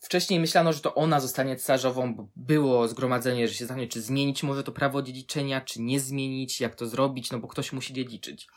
[0.00, 4.42] Wcześniej myślano, że to ona zostanie cesarzową, bo było zgromadzenie, że się zastanawiać, czy zmienić
[4.42, 8.48] może to prawo dziedziczenia, czy nie zmienić, jak to zrobić, no bo ktoś musi dziedziczyć.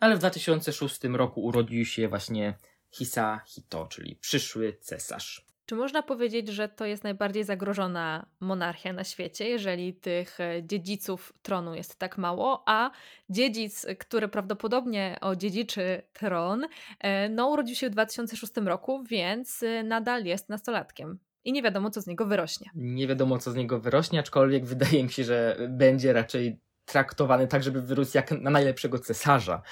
[0.00, 2.54] Ale w 2006 roku urodził się właśnie
[2.90, 5.51] Hisahito, czyli przyszły cesarz.
[5.66, 11.32] Czy można powiedzieć, że to jest najbardziej zagrożona monarchia na świecie, jeżeli tych e, dziedziców
[11.42, 12.90] tronu jest tak mało, a
[13.30, 16.66] dziedzic, który prawdopodobnie odziedziczy tron,
[17.00, 21.18] e, no urodził się w 2006 roku, więc e, nadal jest nastolatkiem.
[21.44, 22.70] I nie wiadomo, co z niego wyrośnie.
[22.74, 27.62] Nie wiadomo, co z niego wyrośnie, aczkolwiek wydaje mi się, że będzie raczej traktowany tak,
[27.62, 29.62] żeby wyrósł jak na najlepszego cesarza.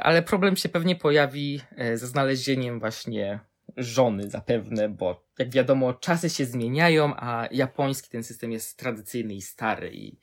[0.00, 1.60] Ale problem się pewnie pojawi
[1.94, 3.40] ze znalezieniem właśnie
[3.76, 9.42] żony zapewne, bo jak wiadomo, czasy się zmieniają, a japoński ten system jest tradycyjny i
[9.42, 10.18] stary i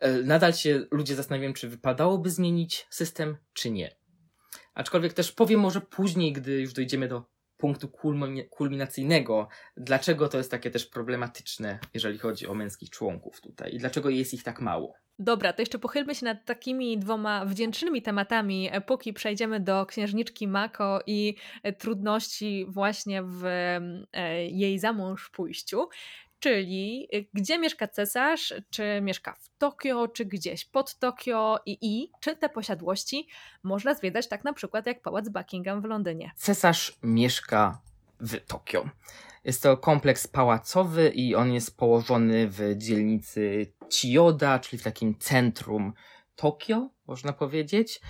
[0.00, 3.96] e, nadal się ludzie zastanawiają, czy wypadałoby zmienić system, czy nie.
[4.74, 7.24] Aczkolwiek też powiem może później, gdy już dojdziemy do
[7.62, 7.88] punktu
[8.50, 14.10] kulminacyjnego, dlaczego to jest takie też problematyczne, jeżeli chodzi o męskich członków tutaj i dlaczego
[14.10, 14.94] jest ich tak mało.
[15.18, 20.48] Dobra, to jeszcze pochylmy się nad takimi dwoma wdzięcznymi tematami, e, póki przejdziemy do księżniczki
[20.48, 25.88] Mako i e, trudności właśnie w e, jej zamąż pójściu.
[26.42, 32.36] Czyli gdzie mieszka cesarz, czy mieszka w Tokio, czy gdzieś pod Tokio i, i czy
[32.36, 33.28] te posiadłości
[33.62, 36.30] można zwiedzać tak na przykład jak Pałac Buckingham w Londynie.
[36.36, 37.80] Cesarz mieszka
[38.20, 38.88] w Tokio.
[39.44, 45.92] Jest to kompleks pałacowy i on jest położony w dzielnicy Chiyoda, czyli w takim centrum
[46.36, 48.00] Tokio, można powiedzieć.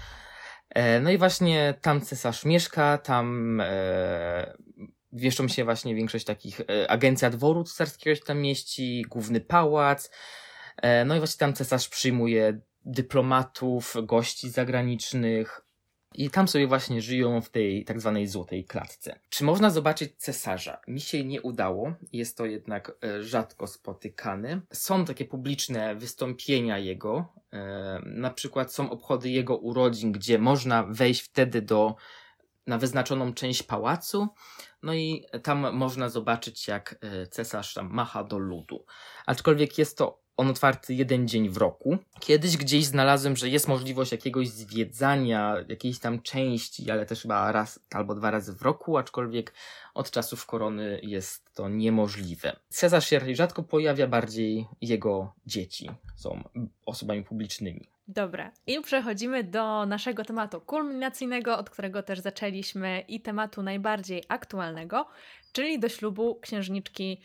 [0.68, 4.56] E, no i właśnie tam cesarz mieszka, tam e,
[5.12, 10.10] wieszczą się właśnie większość takich, e, agencja dworu cesarskiego się tam mieści, główny pałac.
[10.76, 15.62] E, no i właśnie tam cesarz przyjmuje dyplomatów, gości zagranicznych,
[16.14, 19.18] i tam sobie właśnie żyją w tej tak zwanej złotej klatce.
[19.28, 20.80] Czy można zobaczyć cesarza?
[20.88, 24.60] Mi się nie udało, jest to jednak e, rzadko spotykane.
[24.72, 27.32] Są takie publiczne wystąpienia jego,
[28.06, 31.94] na przykład są obchody jego urodzin, gdzie można wejść wtedy do
[32.66, 34.28] na wyznaczoną część pałacu,
[34.82, 38.84] no i tam można zobaczyć, jak e, cesarz tam macha do ludu.
[39.26, 41.98] Aczkolwiek jest to on otwarty jeden dzień w roku.
[42.20, 47.80] Kiedyś gdzieś znalazłem, że jest możliwość jakiegoś zwiedzania jakiejś tam części, ale też chyba raz
[47.90, 49.54] albo dwa razy w roku, aczkolwiek
[49.94, 52.56] od czasów korony jest to niemożliwe.
[52.68, 56.42] Cezar się rzadko pojawia, bardziej jego dzieci są
[56.86, 57.91] osobami publicznymi.
[58.08, 65.06] Dobra, i przechodzimy do naszego tematu kulminacyjnego, od którego też zaczęliśmy, i tematu najbardziej aktualnego,
[65.52, 67.22] czyli do ślubu księżniczki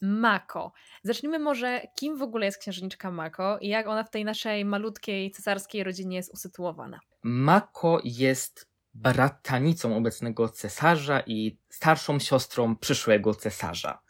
[0.00, 0.72] Mako.
[1.02, 5.30] Zacznijmy może, kim w ogóle jest księżniczka Mako i jak ona w tej naszej malutkiej
[5.30, 7.00] cesarskiej rodzinie jest usytuowana.
[7.22, 14.02] Mako jest bratanicą obecnego cesarza i starszą siostrą przyszłego cesarza.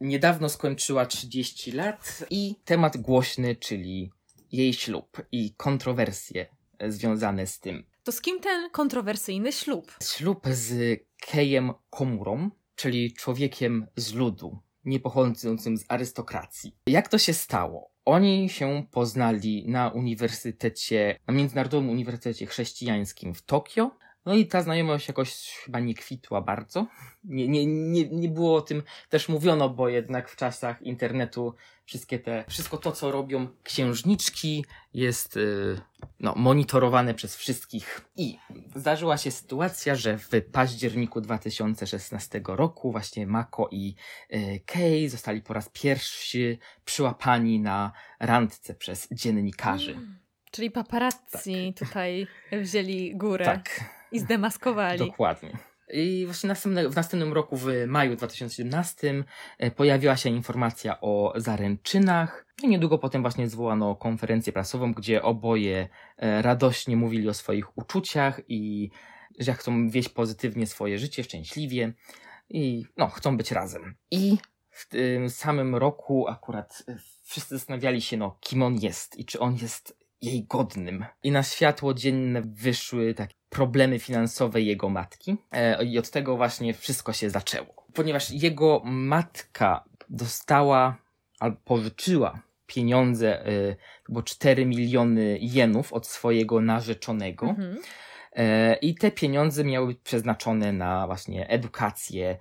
[0.00, 4.10] Niedawno skończyła 30 lat i temat głośny, czyli
[4.52, 6.46] jej ślub i kontrowersje
[6.88, 7.84] związane z tym.
[8.02, 9.96] To z kim ten kontrowersyjny ślub?
[10.02, 16.76] Ślub z Kejem Komurą, czyli człowiekiem z ludu, nie pochodzącym z arystokracji.
[16.86, 17.90] Jak to się stało?
[18.04, 23.90] Oni się poznali na uniwersytecie, na Międzynarodowym Uniwersytecie Chrześcijańskim w Tokio,
[24.26, 26.86] No i ta znajomość jakoś chyba nie kwitła bardzo.
[27.24, 32.18] Nie, nie, nie, nie było o tym też mówiono, bo jednak w czasach internetu wszystkie
[32.18, 35.80] te, wszystko to, co robią księżniczki, jest y,
[36.20, 38.00] no, monitorowane przez wszystkich.
[38.16, 38.38] I
[38.76, 43.94] zdarzyła się sytuacja, że w październiku 2016 roku właśnie Mako i
[44.32, 49.92] y, Kay zostali po raz pierwszy przyłapani na randce przez dziennikarzy.
[49.92, 50.25] Mm.
[50.50, 51.88] Czyli paparazzi tak.
[51.88, 53.80] tutaj wzięli górę tak.
[54.12, 54.98] i zdemaskowali.
[54.98, 55.58] Dokładnie.
[55.92, 59.24] I właśnie następne, w następnym roku, w maju 2017,
[59.58, 62.46] e, pojawiła się informacja o zaręczynach.
[62.62, 68.40] I niedługo potem właśnie zwołano konferencję prasową, gdzie oboje e, radośnie mówili o swoich uczuciach
[68.48, 68.90] i
[69.38, 71.92] że chcą wieść pozytywnie swoje życie, szczęśliwie
[72.48, 73.94] i no, chcą być razem.
[74.10, 74.38] I
[74.70, 79.40] w tym samym roku akurat e, wszyscy zastanawiali się, no, kim on jest i czy
[79.40, 81.04] on jest jej godnym.
[81.22, 85.36] I na światło dzienne wyszły takie problemy finansowe jego matki.
[85.52, 87.86] E, I od tego właśnie wszystko się zaczęło.
[87.94, 90.96] Ponieważ jego matka dostała
[91.40, 93.76] albo pożyczyła pieniądze, e,
[94.08, 97.46] było 4 miliony jenów od swojego narzeczonego.
[97.46, 97.76] Mhm.
[98.32, 102.38] E, I te pieniądze miały być przeznaczone na właśnie edukację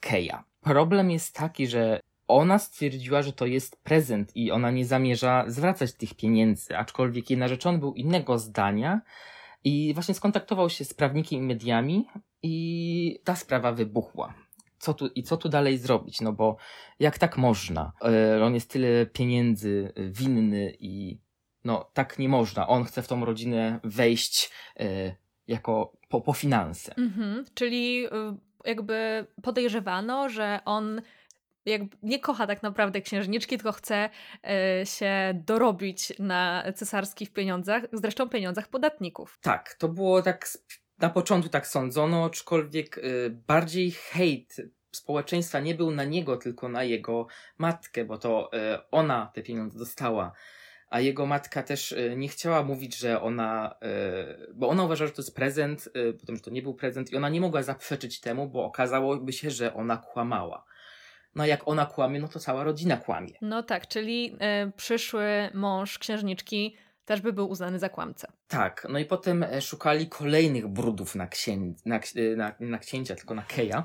[0.00, 0.44] Keja.
[0.60, 5.92] Problem jest taki, że ona stwierdziła, że to jest prezent i ona nie zamierza zwracać
[5.92, 9.00] tych pieniędzy, aczkolwiek jej narzeczony był innego zdania
[9.64, 12.06] i właśnie skontaktował się z prawnikiem i mediami
[12.42, 14.34] i ta sprawa wybuchła.
[14.78, 16.20] Co tu, I co tu dalej zrobić?
[16.20, 16.56] No bo
[16.98, 17.92] jak tak można?
[18.04, 21.18] E, on jest tyle pieniędzy winny i
[21.64, 22.68] no tak nie można.
[22.68, 25.16] On chce w tą rodzinę wejść e,
[25.48, 26.94] jako po, po finanse.
[26.96, 28.10] Mhm, czyli y,
[28.64, 31.02] jakby podejrzewano, że on
[32.02, 34.10] nie kocha tak naprawdę księżniczki, tylko chce
[34.82, 39.38] y, się dorobić na cesarskich pieniądzach, zresztą pieniądzach podatników.
[39.40, 40.48] Tak, to było tak,
[40.98, 44.56] na początku tak sądzono, aczkolwiek y, bardziej hejt
[44.92, 47.26] społeczeństwa nie był na niego, tylko na jego
[47.58, 48.58] matkę, bo to y,
[48.90, 50.32] ona te pieniądze dostała.
[50.90, 53.74] A jego matka też nie chciała mówić, że ona,
[54.54, 55.88] bo ona uważała, że to jest prezent,
[56.20, 59.50] potem, że to nie był prezent i ona nie mogła zaprzeczyć temu, bo okazałoby się,
[59.50, 60.64] że ona kłamała.
[61.38, 63.32] No jak ona kłamie, no to cała rodzina kłamie.
[63.42, 68.32] No tak, czyli y, przyszły mąż księżniczki też by był uznany za kłamcę.
[68.48, 71.58] Tak, no i potem e, szukali kolejnych brudów na, księ...
[71.86, 73.84] na, e, na, na księcia, tylko na Keja.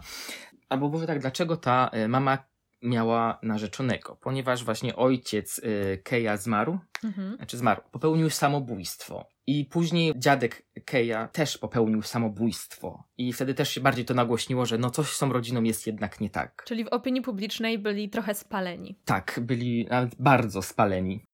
[0.69, 2.37] Albo może tak, dlaczego ta mama
[2.83, 4.17] miała narzeczonego?
[4.21, 5.61] Ponieważ właśnie ojciec
[6.03, 7.35] Keja zmarł, mhm.
[7.37, 9.27] znaczy zmarł, popełnił samobójstwo.
[9.47, 13.03] I później dziadek Keja też popełnił samobójstwo.
[13.17, 16.21] I wtedy też się bardziej to nagłośniło, że no coś z tą rodziną jest jednak
[16.21, 16.63] nie tak.
[16.67, 18.99] Czyli w opinii publicznej byli trochę spaleni.
[19.05, 21.25] Tak, byli nawet bardzo spaleni.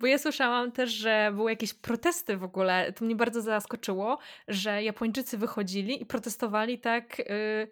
[0.00, 2.92] Bo ja słyszałam też, że były jakieś protesty w ogóle.
[2.92, 7.24] To mnie bardzo zaskoczyło, że Japończycy wychodzili i protestowali tak, yy,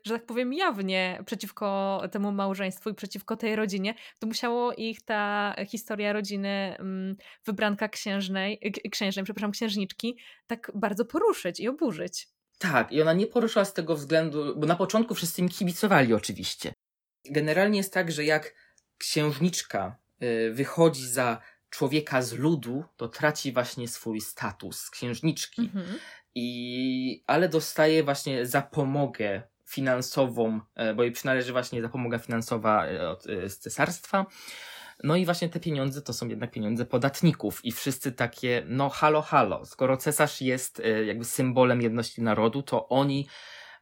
[0.04, 3.94] że tak powiem, jawnie przeciwko temu małżeństwu i przeciwko tej rodzinie.
[4.18, 11.04] To musiało ich ta historia rodziny yy, wybranka księżnej, yy, księżnej, przepraszam, księżniczki, tak bardzo
[11.04, 12.28] poruszyć i oburzyć.
[12.58, 16.72] Tak, i ona nie poruszyła z tego względu, bo na początku wszyscy im kibicowali oczywiście.
[17.30, 18.54] Generalnie jest tak, że jak
[18.98, 21.40] księżniczka y, wychodzi za
[21.72, 25.62] człowieka z ludu, to traci właśnie swój status księżniczki.
[25.62, 25.98] Mhm.
[26.34, 33.26] I, ale dostaje właśnie zapomogę finansową, e, bo jej przynależy właśnie zapomoga finansowa e, od,
[33.26, 34.26] e, z cesarstwa.
[35.04, 39.22] No i właśnie te pieniądze to są jednak pieniądze podatników i wszyscy takie, no halo,
[39.22, 43.28] halo, skoro cesarz jest jakby symbolem jedności narodu, to oni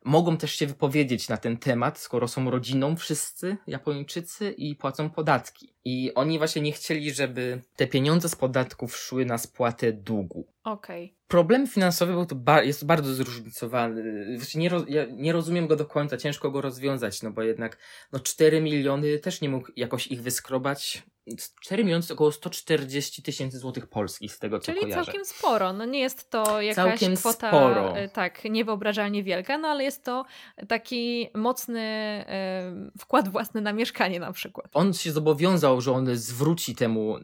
[0.05, 5.75] mogą też się wypowiedzieć na ten temat, skoro są rodziną wszyscy Japończycy i płacą podatki.
[5.85, 10.47] I oni właśnie nie chcieli, żeby te pieniądze z podatków szły na spłatę długu.
[10.65, 11.05] Okej.
[11.05, 11.21] Okay.
[11.29, 14.27] Problem finansowy był to ba jest bardzo zróżnicowany.
[14.37, 17.79] Właśnie nie, ja nie rozumiem go do końca, ciężko go rozwiązać, no bo jednak
[18.13, 21.03] no 4 miliony też nie mógł jakoś ich wyskrobać.
[21.61, 25.05] 4 miliony to około 140 tysięcy złotych polskich z tego co Czyli kojarzę.
[25.05, 25.73] całkiem sporo.
[25.73, 27.97] No nie jest to jakaś całkiem kwota sporo.
[27.97, 30.25] E, tak niewyobrażalnie wielka, no ale jest to
[30.69, 34.67] taki mocny e, wkład własny na mieszkanie na przykład.
[34.73, 37.19] On się zobowiązał, że on zwróci temu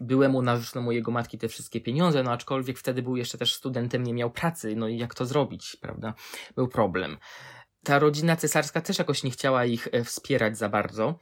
[0.00, 4.14] byłemu narzecznemu jego matki te wszystkie pieniądze, no aczkolwiek wtedy był jeszcze też studentem, nie
[4.14, 6.14] miał pracy, no i jak to zrobić, prawda?
[6.54, 7.18] Był problem.
[7.84, 11.18] Ta rodzina cesarska też jakoś nie chciała ich e, wspierać za bardzo,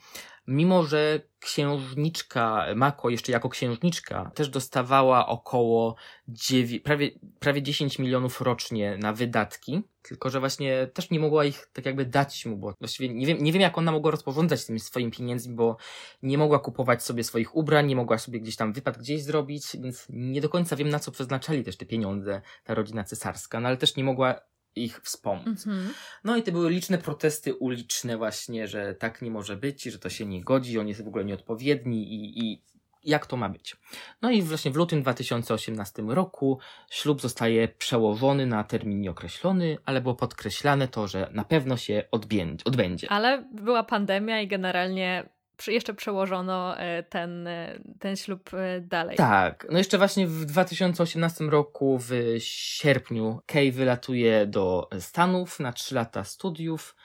[0.49, 5.95] mimo że księżniczka Mako, jeszcze jako księżniczka, też dostawała około
[6.29, 11.71] 9, prawie, prawie 10 milionów rocznie na wydatki, tylko że właśnie też nie mogła ich
[11.73, 14.81] tak jakby dać mu, bo właściwie nie wiem, nie wiem jak ona mogła rozporządzać tymi
[14.81, 15.77] swoimi pieniędzmi, bo
[16.23, 20.07] nie mogła kupować sobie swoich ubrań, nie mogła sobie gdzieś tam wypad gdzieś zrobić, więc
[20.09, 23.77] nie do końca wiem na co przeznaczali też te pieniądze ta rodzina cesarska, no ale
[23.77, 24.41] też nie mogła
[24.77, 25.47] ich wspomóc.
[25.67, 25.95] Mhm.
[26.25, 30.11] No i to były liczne protesty uliczne właśnie, że tak nie może być, że to
[30.11, 32.63] się nie godzi, on jest w ogóle nieodpowiedni i, i
[33.05, 33.77] jak to ma być.
[34.23, 36.59] No i właśnie w lutym 2018 roku
[36.91, 42.65] ślub zostaje przełożony na termin nieokreślony, ale było podkreślane to, że na pewno się odbędzie.
[42.65, 43.11] odbędzie.
[43.11, 45.29] Ale była pandemia i generalnie
[45.67, 49.17] jeszcze przełożono e, ten, e, ten ślub e, dalej.
[49.17, 55.95] Tak, no jeszcze właśnie w 2018 roku w sierpniu Kay wylatuje do Stanów na 3
[55.95, 56.97] lata studiów.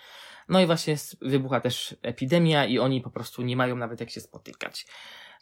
[0.49, 4.21] No i właśnie wybucha też epidemia i oni po prostu nie mają nawet jak się
[4.21, 4.85] spotykać.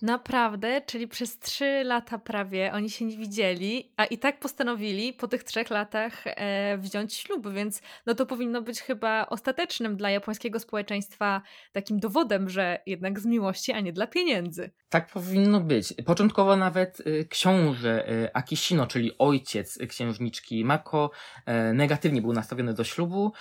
[0.02, 5.28] Naprawdę, czyli przez trzy lata prawie oni się nie widzieli, a i tak postanowili po
[5.28, 10.60] tych trzech latach e, wziąć ślub, więc no to powinno być chyba ostatecznym dla japońskiego
[10.60, 11.42] społeczeństwa
[11.72, 14.72] takim dowodem, że jednak z miłości, a nie dla pieniędzy.
[14.90, 15.94] Tak powinno być.
[16.06, 21.12] Początkowo nawet y, książę y, Akishino, czyli ojciec księżniczki Mako,
[21.70, 23.34] y, negatywnie był nastawiony do ślubu,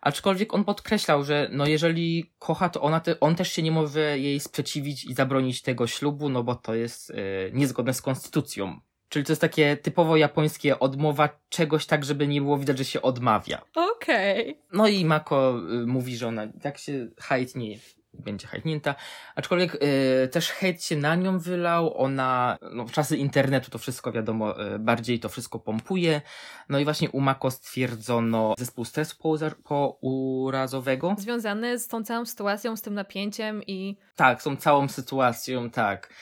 [0.00, 4.18] aczkolwiek on podkreślał, że no jeżeli kocha, to ona te, on też się nie może
[4.18, 7.14] jej sprzeciwić i zabronić tego ślubu, no bo to jest y,
[7.54, 8.80] niezgodne z konstytucją.
[9.08, 13.02] Czyli to jest takie typowo japońskie odmowa czegoś tak, żeby nie było widać, że się
[13.02, 13.62] odmawia.
[13.74, 14.58] Okej.
[14.72, 17.78] No i Mako y, mówi, że ona tak się hajtnie,
[18.18, 18.94] będzie hajtnięta.
[19.34, 21.98] Aczkolwiek y, też hejt się na nią wylał.
[22.02, 26.20] Ona, no w czasy internetu to wszystko wiadomo, y, bardziej to wszystko pompuje.
[26.68, 29.16] No i właśnie u Mako stwierdzono zespół stresu
[29.64, 31.16] pourazowego.
[31.18, 36.12] Związany z tą całą sytuacją, z tym napięciem i Tak, z tą całą sytuacją, tak.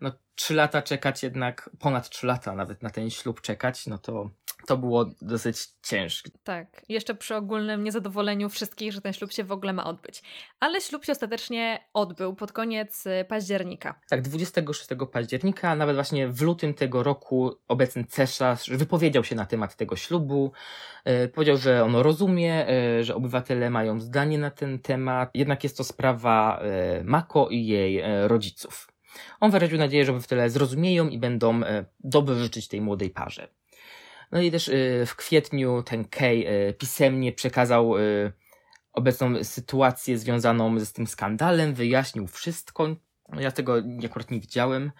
[0.00, 4.30] No trzy lata czekać jednak, ponad trzy lata nawet na ten ślub czekać, no to
[4.66, 6.30] to było dosyć ciężkie.
[6.44, 10.22] tak, jeszcze przy ogólnym niezadowoleniu wszystkich, że ten ślub się w ogóle ma odbyć.
[10.60, 14.00] Ale ślub się ostatecznie odbył pod koniec y, października.
[14.08, 19.76] Tak, 26 października, nawet właśnie w lutym tego roku obecny cesarz wypowiedział się na temat
[19.76, 20.52] tego ślubu.
[21.04, 25.76] E, powiedział, że on rozumie, e, że obywatele mają zdanie na ten temat, jednak jest
[25.76, 26.62] to sprawa
[27.04, 28.88] Mako i jej rodziców.
[29.40, 31.60] On wyraził nadzieję, że obywatele zrozumieją i będą
[32.00, 33.48] dobrze życzyć tej młodej parze.
[34.34, 38.02] No i też e, w kwietniu ten Kay e, pisemnie przekazał e,
[38.92, 42.96] obecną sytuację związaną z tym skandalem, wyjaśnił wszystko.
[43.28, 43.74] No Ja tego
[44.06, 44.92] akurat nie widziałem.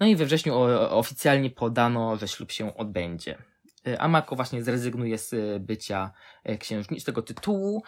[0.00, 0.54] No i we wrześniu
[0.90, 3.38] oficjalnie podano, że ślub się odbędzie.
[3.86, 6.12] E, Amako właśnie zrezygnuje z bycia
[6.58, 7.82] księżniczką, tego tytułu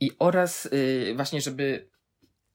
[0.00, 0.68] i oraz
[1.16, 1.90] właśnie, żeby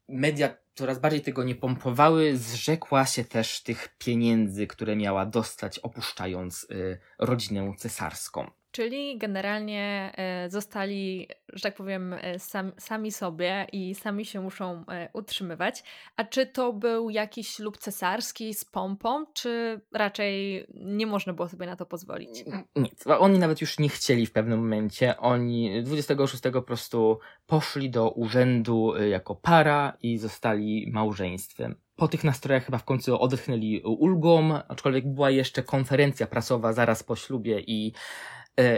[0.10, 6.68] media coraz bardziej tego nie pompowały, zrzekła się też tych pieniędzy, które miała dostać opuszczając
[6.72, 8.52] e, rodzinę cesarską.
[8.76, 14.86] Czyli generalnie e, zostali, że tak powiem, e, sam, sami sobie i sami się muszą
[14.88, 15.84] e, utrzymywać.
[16.16, 21.66] A czy to był jakiś ślub cesarski z pompą, czy raczej nie można było sobie
[21.66, 22.44] na to pozwolić?
[22.76, 23.04] Nic.
[23.08, 25.18] Oni nawet już nie chcieli w pewnym momencie.
[25.18, 31.76] Oni 26 po prostu poszli do urzędu jako para i zostali małżeństwem.
[31.96, 37.16] Po tych nastrojach chyba w końcu odetchnęli ulgą, aczkolwiek była jeszcze konferencja prasowa zaraz po
[37.16, 37.94] ślubie i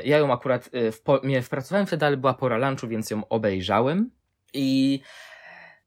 [0.06, 4.12] ja ją akurat e, w, nie wpracowałem wtedy, ale była pora lunchu, więc ją obejrzałem
[4.54, 5.00] i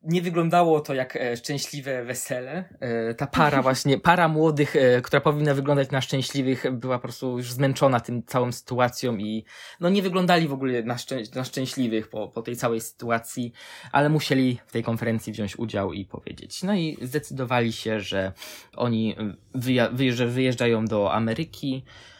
[0.02, 2.64] nie wyglądało to jak e, szczęśliwe wesele.
[2.80, 7.38] E, ta para właśnie, para młodych, e, która powinna wyglądać na szczęśliwych, była po prostu
[7.38, 9.44] już zmęczona tym całą sytuacją i
[9.80, 13.52] no nie wyglądali w ogóle na, szczę- na szczęśliwych po, po tej całej sytuacji,
[13.92, 16.62] ale musieli w tej konferencji wziąć udział i powiedzieć.
[16.62, 18.32] No i zdecydowali się, że
[18.76, 19.16] oni
[19.54, 22.19] wyja- wyjeżdżają do Ameryki e,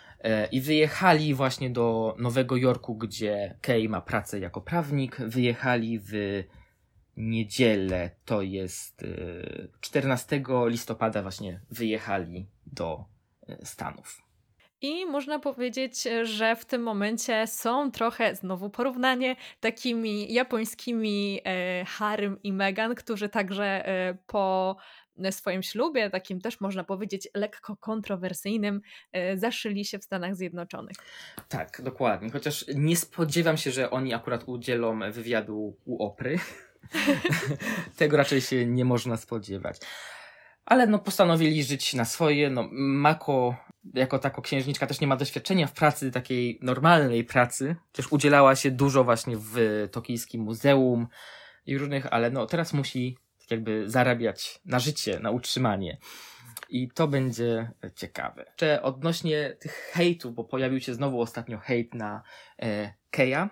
[0.52, 5.16] i wyjechali właśnie do Nowego Jorku, gdzie Kay ma pracę jako prawnik.
[5.16, 6.12] Wyjechali w
[7.16, 13.04] niedzielę, to jest y, 14 listopada właśnie wyjechali do
[13.48, 14.22] y, Stanów.
[14.82, 22.42] I można powiedzieć, że w tym momencie są trochę, znowu porównanie, takimi japońskimi e, Harym
[22.42, 24.76] i Meghan, którzy także e, po
[25.30, 28.80] swoim ślubie, takim też można powiedzieć lekko kontrowersyjnym,
[29.12, 30.96] e, zaszyli się w Stanach Zjednoczonych.
[31.48, 32.30] Tak, dokładnie.
[32.30, 36.38] Chociaż nie spodziewam się, że oni akurat udzielą wywiadu u Opry.
[37.96, 39.80] Tego raczej się nie można spodziewać.
[40.64, 42.50] Ale no postanowili żyć na swoje.
[42.50, 43.56] No, Mako
[43.94, 47.76] jako tako księżniczka też nie ma doświadczenia w pracy, takiej normalnej pracy.
[47.92, 51.06] Też udzielała się dużo właśnie w tokijskim muzeum
[51.66, 53.18] i różnych, ale no teraz musi
[53.50, 55.98] jakby zarabiać na życie, na utrzymanie.
[56.68, 58.44] I to będzie ciekawe.
[58.48, 62.22] Jeszcze odnośnie tych hejtów, bo pojawił się znowu ostatnio hejt na
[62.62, 63.50] e, Keja,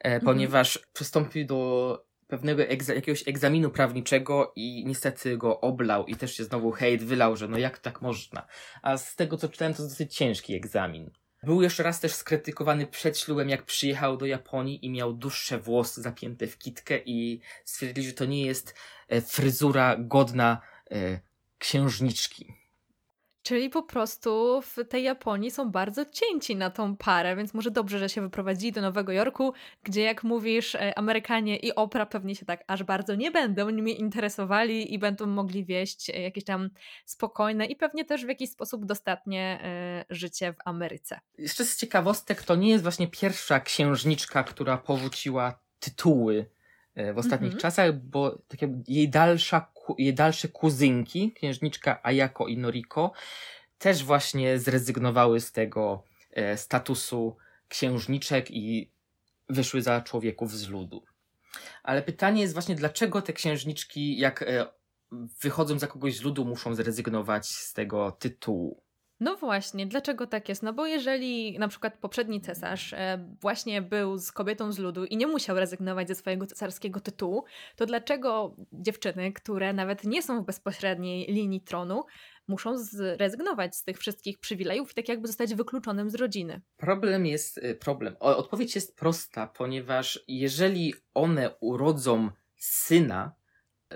[0.00, 6.34] e, ponieważ przystąpił do pewnego egza- jakiegoś egzaminu prawniczego i niestety go oblał i też
[6.34, 8.46] się znowu hejt wylał, że no jak tak można.
[8.82, 11.10] A z tego co czytałem, to jest dosyć ciężki egzamin.
[11.42, 16.02] Był jeszcze raz też skrytykowany przed ślubem, jak przyjechał do Japonii i miał dłuższe włosy
[16.02, 18.74] zapięte w kitkę i stwierdzili, że to nie jest
[19.08, 21.20] e, fryzura godna e,
[21.58, 22.61] księżniczki.
[23.42, 27.98] Czyli po prostu w tej Japonii są bardzo cięci na tą parę, więc może dobrze,
[27.98, 32.46] że się wyprowadzili do Nowego Jorku, gdzie jak mówisz, e, Amerykanie i Opra pewnie się
[32.46, 36.70] tak aż bardzo nie będą nimi interesowali i będą mogli wieść e, jakieś tam
[37.04, 39.60] spokojne i pewnie też w jakiś sposób dostatnie
[40.10, 41.20] y, życie w Ameryce.
[41.38, 46.50] Jeszcze z ciekawostek, to nie jest właśnie pierwsza księżniczka, która powróciła tytuły
[47.14, 47.62] w ostatnich mm -hmm.
[47.62, 53.12] czasach, bo takie jej dalsza jej dalsze kuzynki, księżniczka Ayako i Noriko,
[53.78, 57.36] też właśnie zrezygnowały z tego e, statusu
[57.68, 58.90] księżniczek i
[59.48, 61.04] wyszły za człowieków z ludu.
[61.82, 64.66] Ale pytanie jest właśnie, dlaczego te księżniczki, jak e,
[65.42, 68.81] wychodzą za kogoś z ludu, muszą zrezygnować z tego tytułu?
[69.22, 70.62] No właśnie, dlaczego tak jest?
[70.62, 75.16] No bo jeżeli na przykład poprzedni cesarz e, właśnie był z kobietą z ludu i
[75.16, 77.44] nie musiał rezygnować ze swojego cesarskiego tytułu,
[77.76, 82.04] to dlaczego dziewczyny, które nawet nie są w bezpośredniej linii tronu,
[82.48, 86.60] muszą zrezygnować z tych wszystkich przywilejów i tak jakby zostać wykluczonym z rodziny?
[86.76, 88.16] Problem jest, y, problem.
[88.20, 93.34] Odpowiedź jest prosta, ponieważ jeżeli one urodzą syna,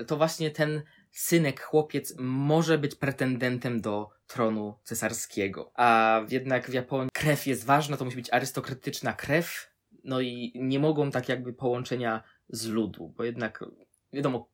[0.06, 5.72] to właśnie ten synek, chłopiec może być pretendentem do tronu cesarskiego.
[5.74, 9.70] A jednak w Japonii krew jest ważna, to musi być arystokratyczna krew,
[10.04, 13.64] no i nie mogą tak jakby połączenia z ludu, bo jednak
[14.12, 14.48] wiadomo,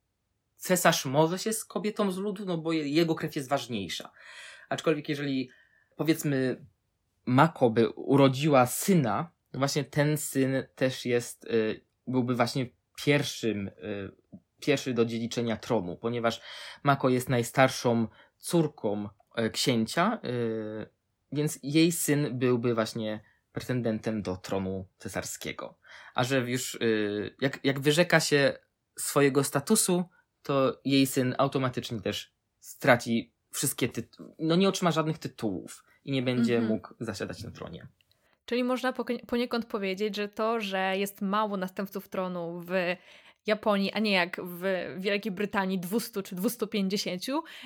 [0.57, 4.11] cesarz może się z kobietą z ludu, no bo jego krew jest ważniejsza.
[4.69, 5.51] Aczkolwiek jeżeli
[5.97, 6.65] powiedzmy
[7.27, 12.67] Mako by urodziła syna, to właśnie ten syn też jest, y, byłby właśnie
[13.05, 14.13] pierwszym y,
[14.63, 16.41] pierwszy do dziedziczenia tronu, ponieważ
[16.83, 18.09] Mako jest najstarszą
[18.39, 19.09] córką
[19.53, 20.87] księcia, e,
[21.33, 23.21] więc jej syn byłby właśnie
[23.53, 25.79] pretendentem do tronu cesarskiego.
[26.15, 26.79] A że już e,
[27.41, 28.59] jak, jak wyrzeka się
[28.99, 30.05] swojego statusu,
[30.43, 36.23] to jej syn automatycznie też straci wszystkie tytuły, no nie otrzyma żadnych tytułów i nie
[36.23, 36.69] będzie -hmm.
[36.69, 37.87] mógł zasiadać na tronie.
[38.47, 38.95] Czyli można
[39.27, 42.97] poniekąd powiedzieć, że to, że jest mało następców tronu w
[43.47, 44.63] Japonii, a nie jak w
[44.99, 47.23] Wielkiej Brytanii 200 czy 250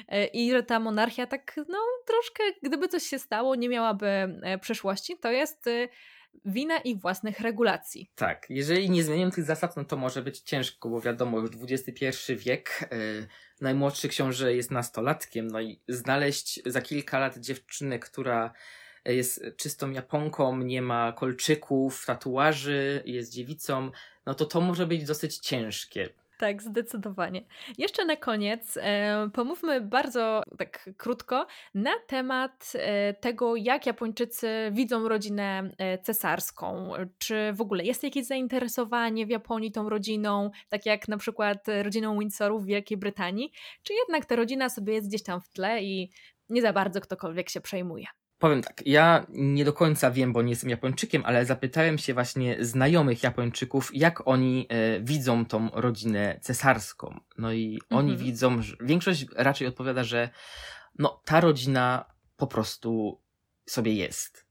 [0.09, 4.59] e, i że ta monarchia tak, no troszkę, gdyby coś się stało, nie miałaby e,
[4.59, 5.89] przeszłości, to jest e,
[6.45, 8.11] wina ich własnych regulacji.
[8.14, 12.07] Tak, jeżeli nie zmienią tych zasad, no to może być ciężko, bo wiadomo, już XXI
[12.37, 13.27] wiek, yy,
[13.61, 18.53] najmłodszy książę jest nastolatkiem, no i znaleźć za kilka lat dziewczynę, która
[19.14, 23.90] jest czystą Japonką, nie ma kolczyków, tatuaży, jest dziewicą,
[24.26, 26.09] no to to może być dosyć ciężkie.
[26.38, 27.42] Tak, zdecydowanie.
[27.78, 35.09] Jeszcze na koniec e, pomówmy bardzo tak krótko na temat e, tego, jak Japończycy widzą
[35.09, 36.92] rodzinę e, cesarską.
[37.18, 42.18] Czy w ogóle jest jakieś zainteresowanie w Japonii tą rodziną, tak jak na przykład rodziną
[42.18, 43.52] Windsorów w Wielkiej Brytanii,
[43.82, 46.11] czy jednak ta rodzina sobie jest gdzieś tam w tle i
[46.48, 48.07] nie za bardzo ktokolwiek się przejmuje?
[48.39, 52.64] Powiem tak, ja nie do końca wiem, bo nie jestem Japończykiem, ale zapytałem się właśnie
[52.64, 57.20] znajomych Japończyków, jak oni e, widzą tą rodzinę cesarską.
[57.39, 58.26] No i oni mhm.
[58.26, 60.28] widzą, że większość raczej odpowiada, że
[60.99, 62.05] no, ta rodzina
[62.37, 63.20] po prostu
[63.66, 64.47] sobie jest.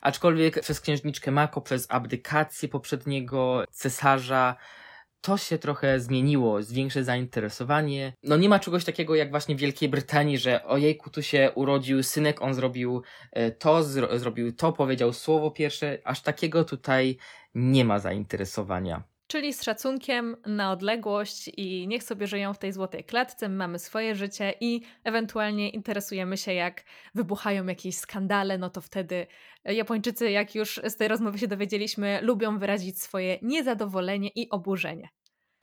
[0.00, 4.56] Aczkolwiek przez księżniczkę Mako, przez abdykację poprzedniego cesarza,
[5.20, 8.12] to się trochę zmieniło, jest większe zainteresowanie.
[8.22, 12.02] No nie ma czegoś takiego jak właśnie w Wielkiej Brytanii, że ojejku, tu się urodził
[12.02, 13.02] synek, on zrobił
[13.32, 15.98] e, to, zro zrobił to, powiedział słowo pierwsze.
[16.04, 17.16] Aż takiego tutaj
[17.54, 19.02] nie ma zainteresowania.
[19.30, 23.78] Czyli z szacunkiem na odległość i niech sobie żyją w tej złotej klatce, my mamy
[23.78, 29.26] swoje życie i ewentualnie interesujemy się, jak wybuchają jakieś skandale, no to wtedy
[29.64, 35.08] Japończycy, jak już z tej rozmowy się dowiedzieliśmy, lubią wyrazić swoje niezadowolenie i oburzenie.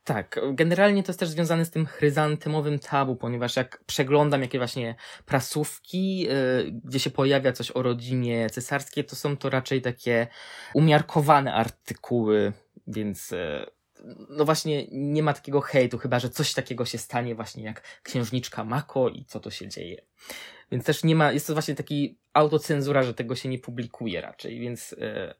[0.07, 4.95] Tak, generalnie to jest też związane z tym chryzantymowym tabu, ponieważ jak przeglądam jakieś właśnie
[5.25, 10.27] prasówki, yy, gdzie się pojawia coś o rodzinie cesarskiej, to są to raczej takie
[10.73, 12.53] umiarkowane artykuły,
[12.87, 13.65] więc yy,
[14.29, 18.63] no właśnie nie ma takiego hejtu, chyba że coś takiego się stanie właśnie jak księżniczka
[18.63, 20.01] Mako i co to się dzieje.
[20.71, 24.59] Więc też nie ma, jest to właśnie taki autocenzura, że tego się nie publikuje raczej,
[24.59, 25.33] więc yy,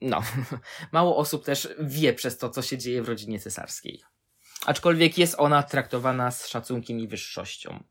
[0.00, 0.22] no,
[0.92, 4.02] mało osób też wie przez to, co się dzieje w rodzinie cesarskiej.
[4.66, 7.84] Aczkolwiek jest ona traktowana z szacunkiem i wyższością.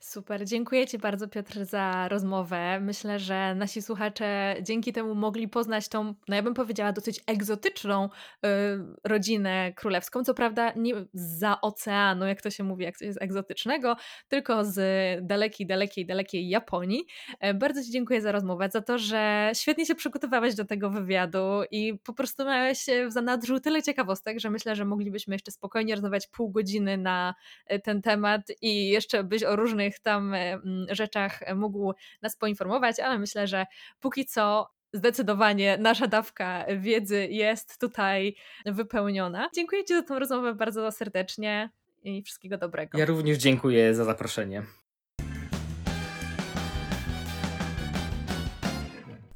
[0.00, 2.80] Super, dziękuję Ci bardzo Piotr za rozmowę.
[2.80, 8.04] Myślę, że nasi słuchacze dzięki temu mogli poznać tą, no ja bym powiedziała, dosyć egzotyczną
[8.04, 8.48] y,
[9.04, 10.24] rodzinę królewską.
[10.24, 13.96] Co prawda nie za oceanu, jak to się mówi, jak coś jest egzotycznego,
[14.28, 14.76] tylko z
[15.26, 17.06] dalekiej, dalekiej, dalekiej Japonii.
[17.40, 21.62] E, bardzo Ci dziękuję za rozmowę, za to, że świetnie się przygotowałeś do tego wywiadu
[21.70, 26.26] i po prostu miałeś w zanadrzu tyle ciekawostek, że myślę, że moglibyśmy jeszcze spokojnie rozmawiać
[26.26, 27.34] pół godziny na
[27.66, 30.58] e, ten temat i jeszcze być o różnych tam e,
[30.90, 33.66] rzeczach mógł nas poinformować, ale myślę, że
[34.00, 38.34] póki co zdecydowanie nasza dawka wiedzy jest tutaj
[38.66, 39.48] wypełniona.
[39.54, 41.70] Dziękuję Ci za tą rozmowę bardzo serdecznie
[42.02, 42.98] i wszystkiego dobrego.
[42.98, 44.62] Ja również dziękuję za zaproszenie.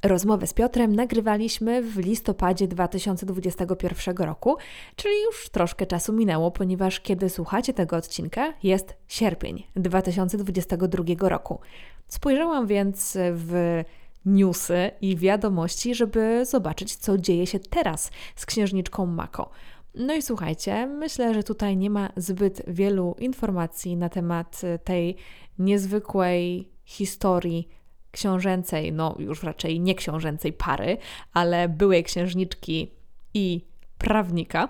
[0.02, 4.56] Rozmowę z Piotrem nagrywaliśmy w listopadzie 2021 roku,
[4.96, 11.60] czyli już troszkę czasu minęło, ponieważ kiedy słuchacie tego odcinka, jest sierpień 2022 roku.
[12.08, 13.82] Spojrzałam więc w
[14.24, 19.50] newsy i wiadomości, żeby zobaczyć, co dzieje się teraz z księżniczką Mako.
[19.94, 25.16] No i słuchajcie, myślę, że tutaj nie ma zbyt wielu informacji na temat tej
[25.58, 27.68] niezwykłej historii
[28.10, 30.98] książęcej, no już raczej nie książęcej pary,
[31.32, 32.90] ale byłej księżniczki
[33.34, 33.64] i
[33.98, 34.68] prawnika.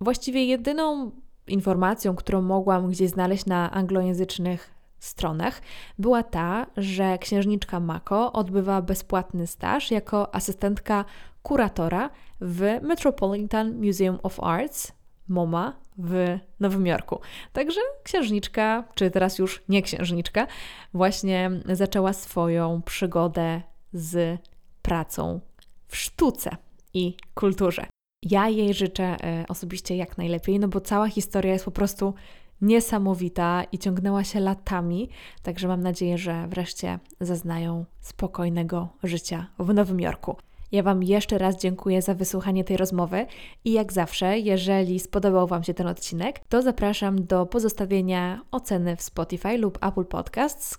[0.00, 1.10] Właściwie jedyną
[1.46, 5.62] informacją, którą mogłam gdzieś znaleźć na anglojęzycznych stronach,
[5.98, 11.04] była ta, że księżniczka Mako odbywa bezpłatny staż jako asystentka
[11.42, 14.92] kuratora w Metropolitan Museum of Arts
[15.28, 17.20] MoMA w Nowym Jorku.
[17.52, 20.46] Także księżniczka, czy teraz już nie księżniczka,
[20.94, 24.40] właśnie zaczęła swoją przygodę z
[24.82, 25.40] pracą
[25.88, 26.56] w sztuce
[26.94, 27.86] i kulturze.
[28.22, 32.14] Ja jej życzę e, osobiście jak najlepiej, no bo cała historia jest po prostu
[32.60, 35.08] niesamowita i ciągnęła się latami,
[35.42, 40.36] także mam nadzieję, że wreszcie zaznają spokojnego życia w Nowym Jorku.
[40.72, 43.26] Ja Wam jeszcze raz dziękuję za wysłuchanie tej rozmowy
[43.64, 49.02] i jak zawsze, jeżeli spodobał Wam się ten odcinek, to zapraszam do pozostawienia oceny w
[49.02, 50.78] Spotify lub Apple Podcasts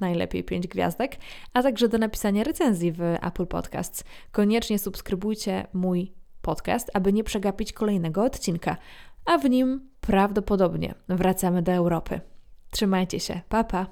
[0.00, 1.16] najlepiej 5 gwiazdek,
[1.52, 4.04] a także do napisania recenzji w Apple Podcasts.
[4.32, 6.12] Koniecznie subskrybujcie mój
[6.42, 8.76] podcast, aby nie przegapić kolejnego odcinka,
[9.24, 12.20] a w nim prawdopodobnie wracamy do Europy.
[12.70, 13.86] Trzymajcie się, pa pa!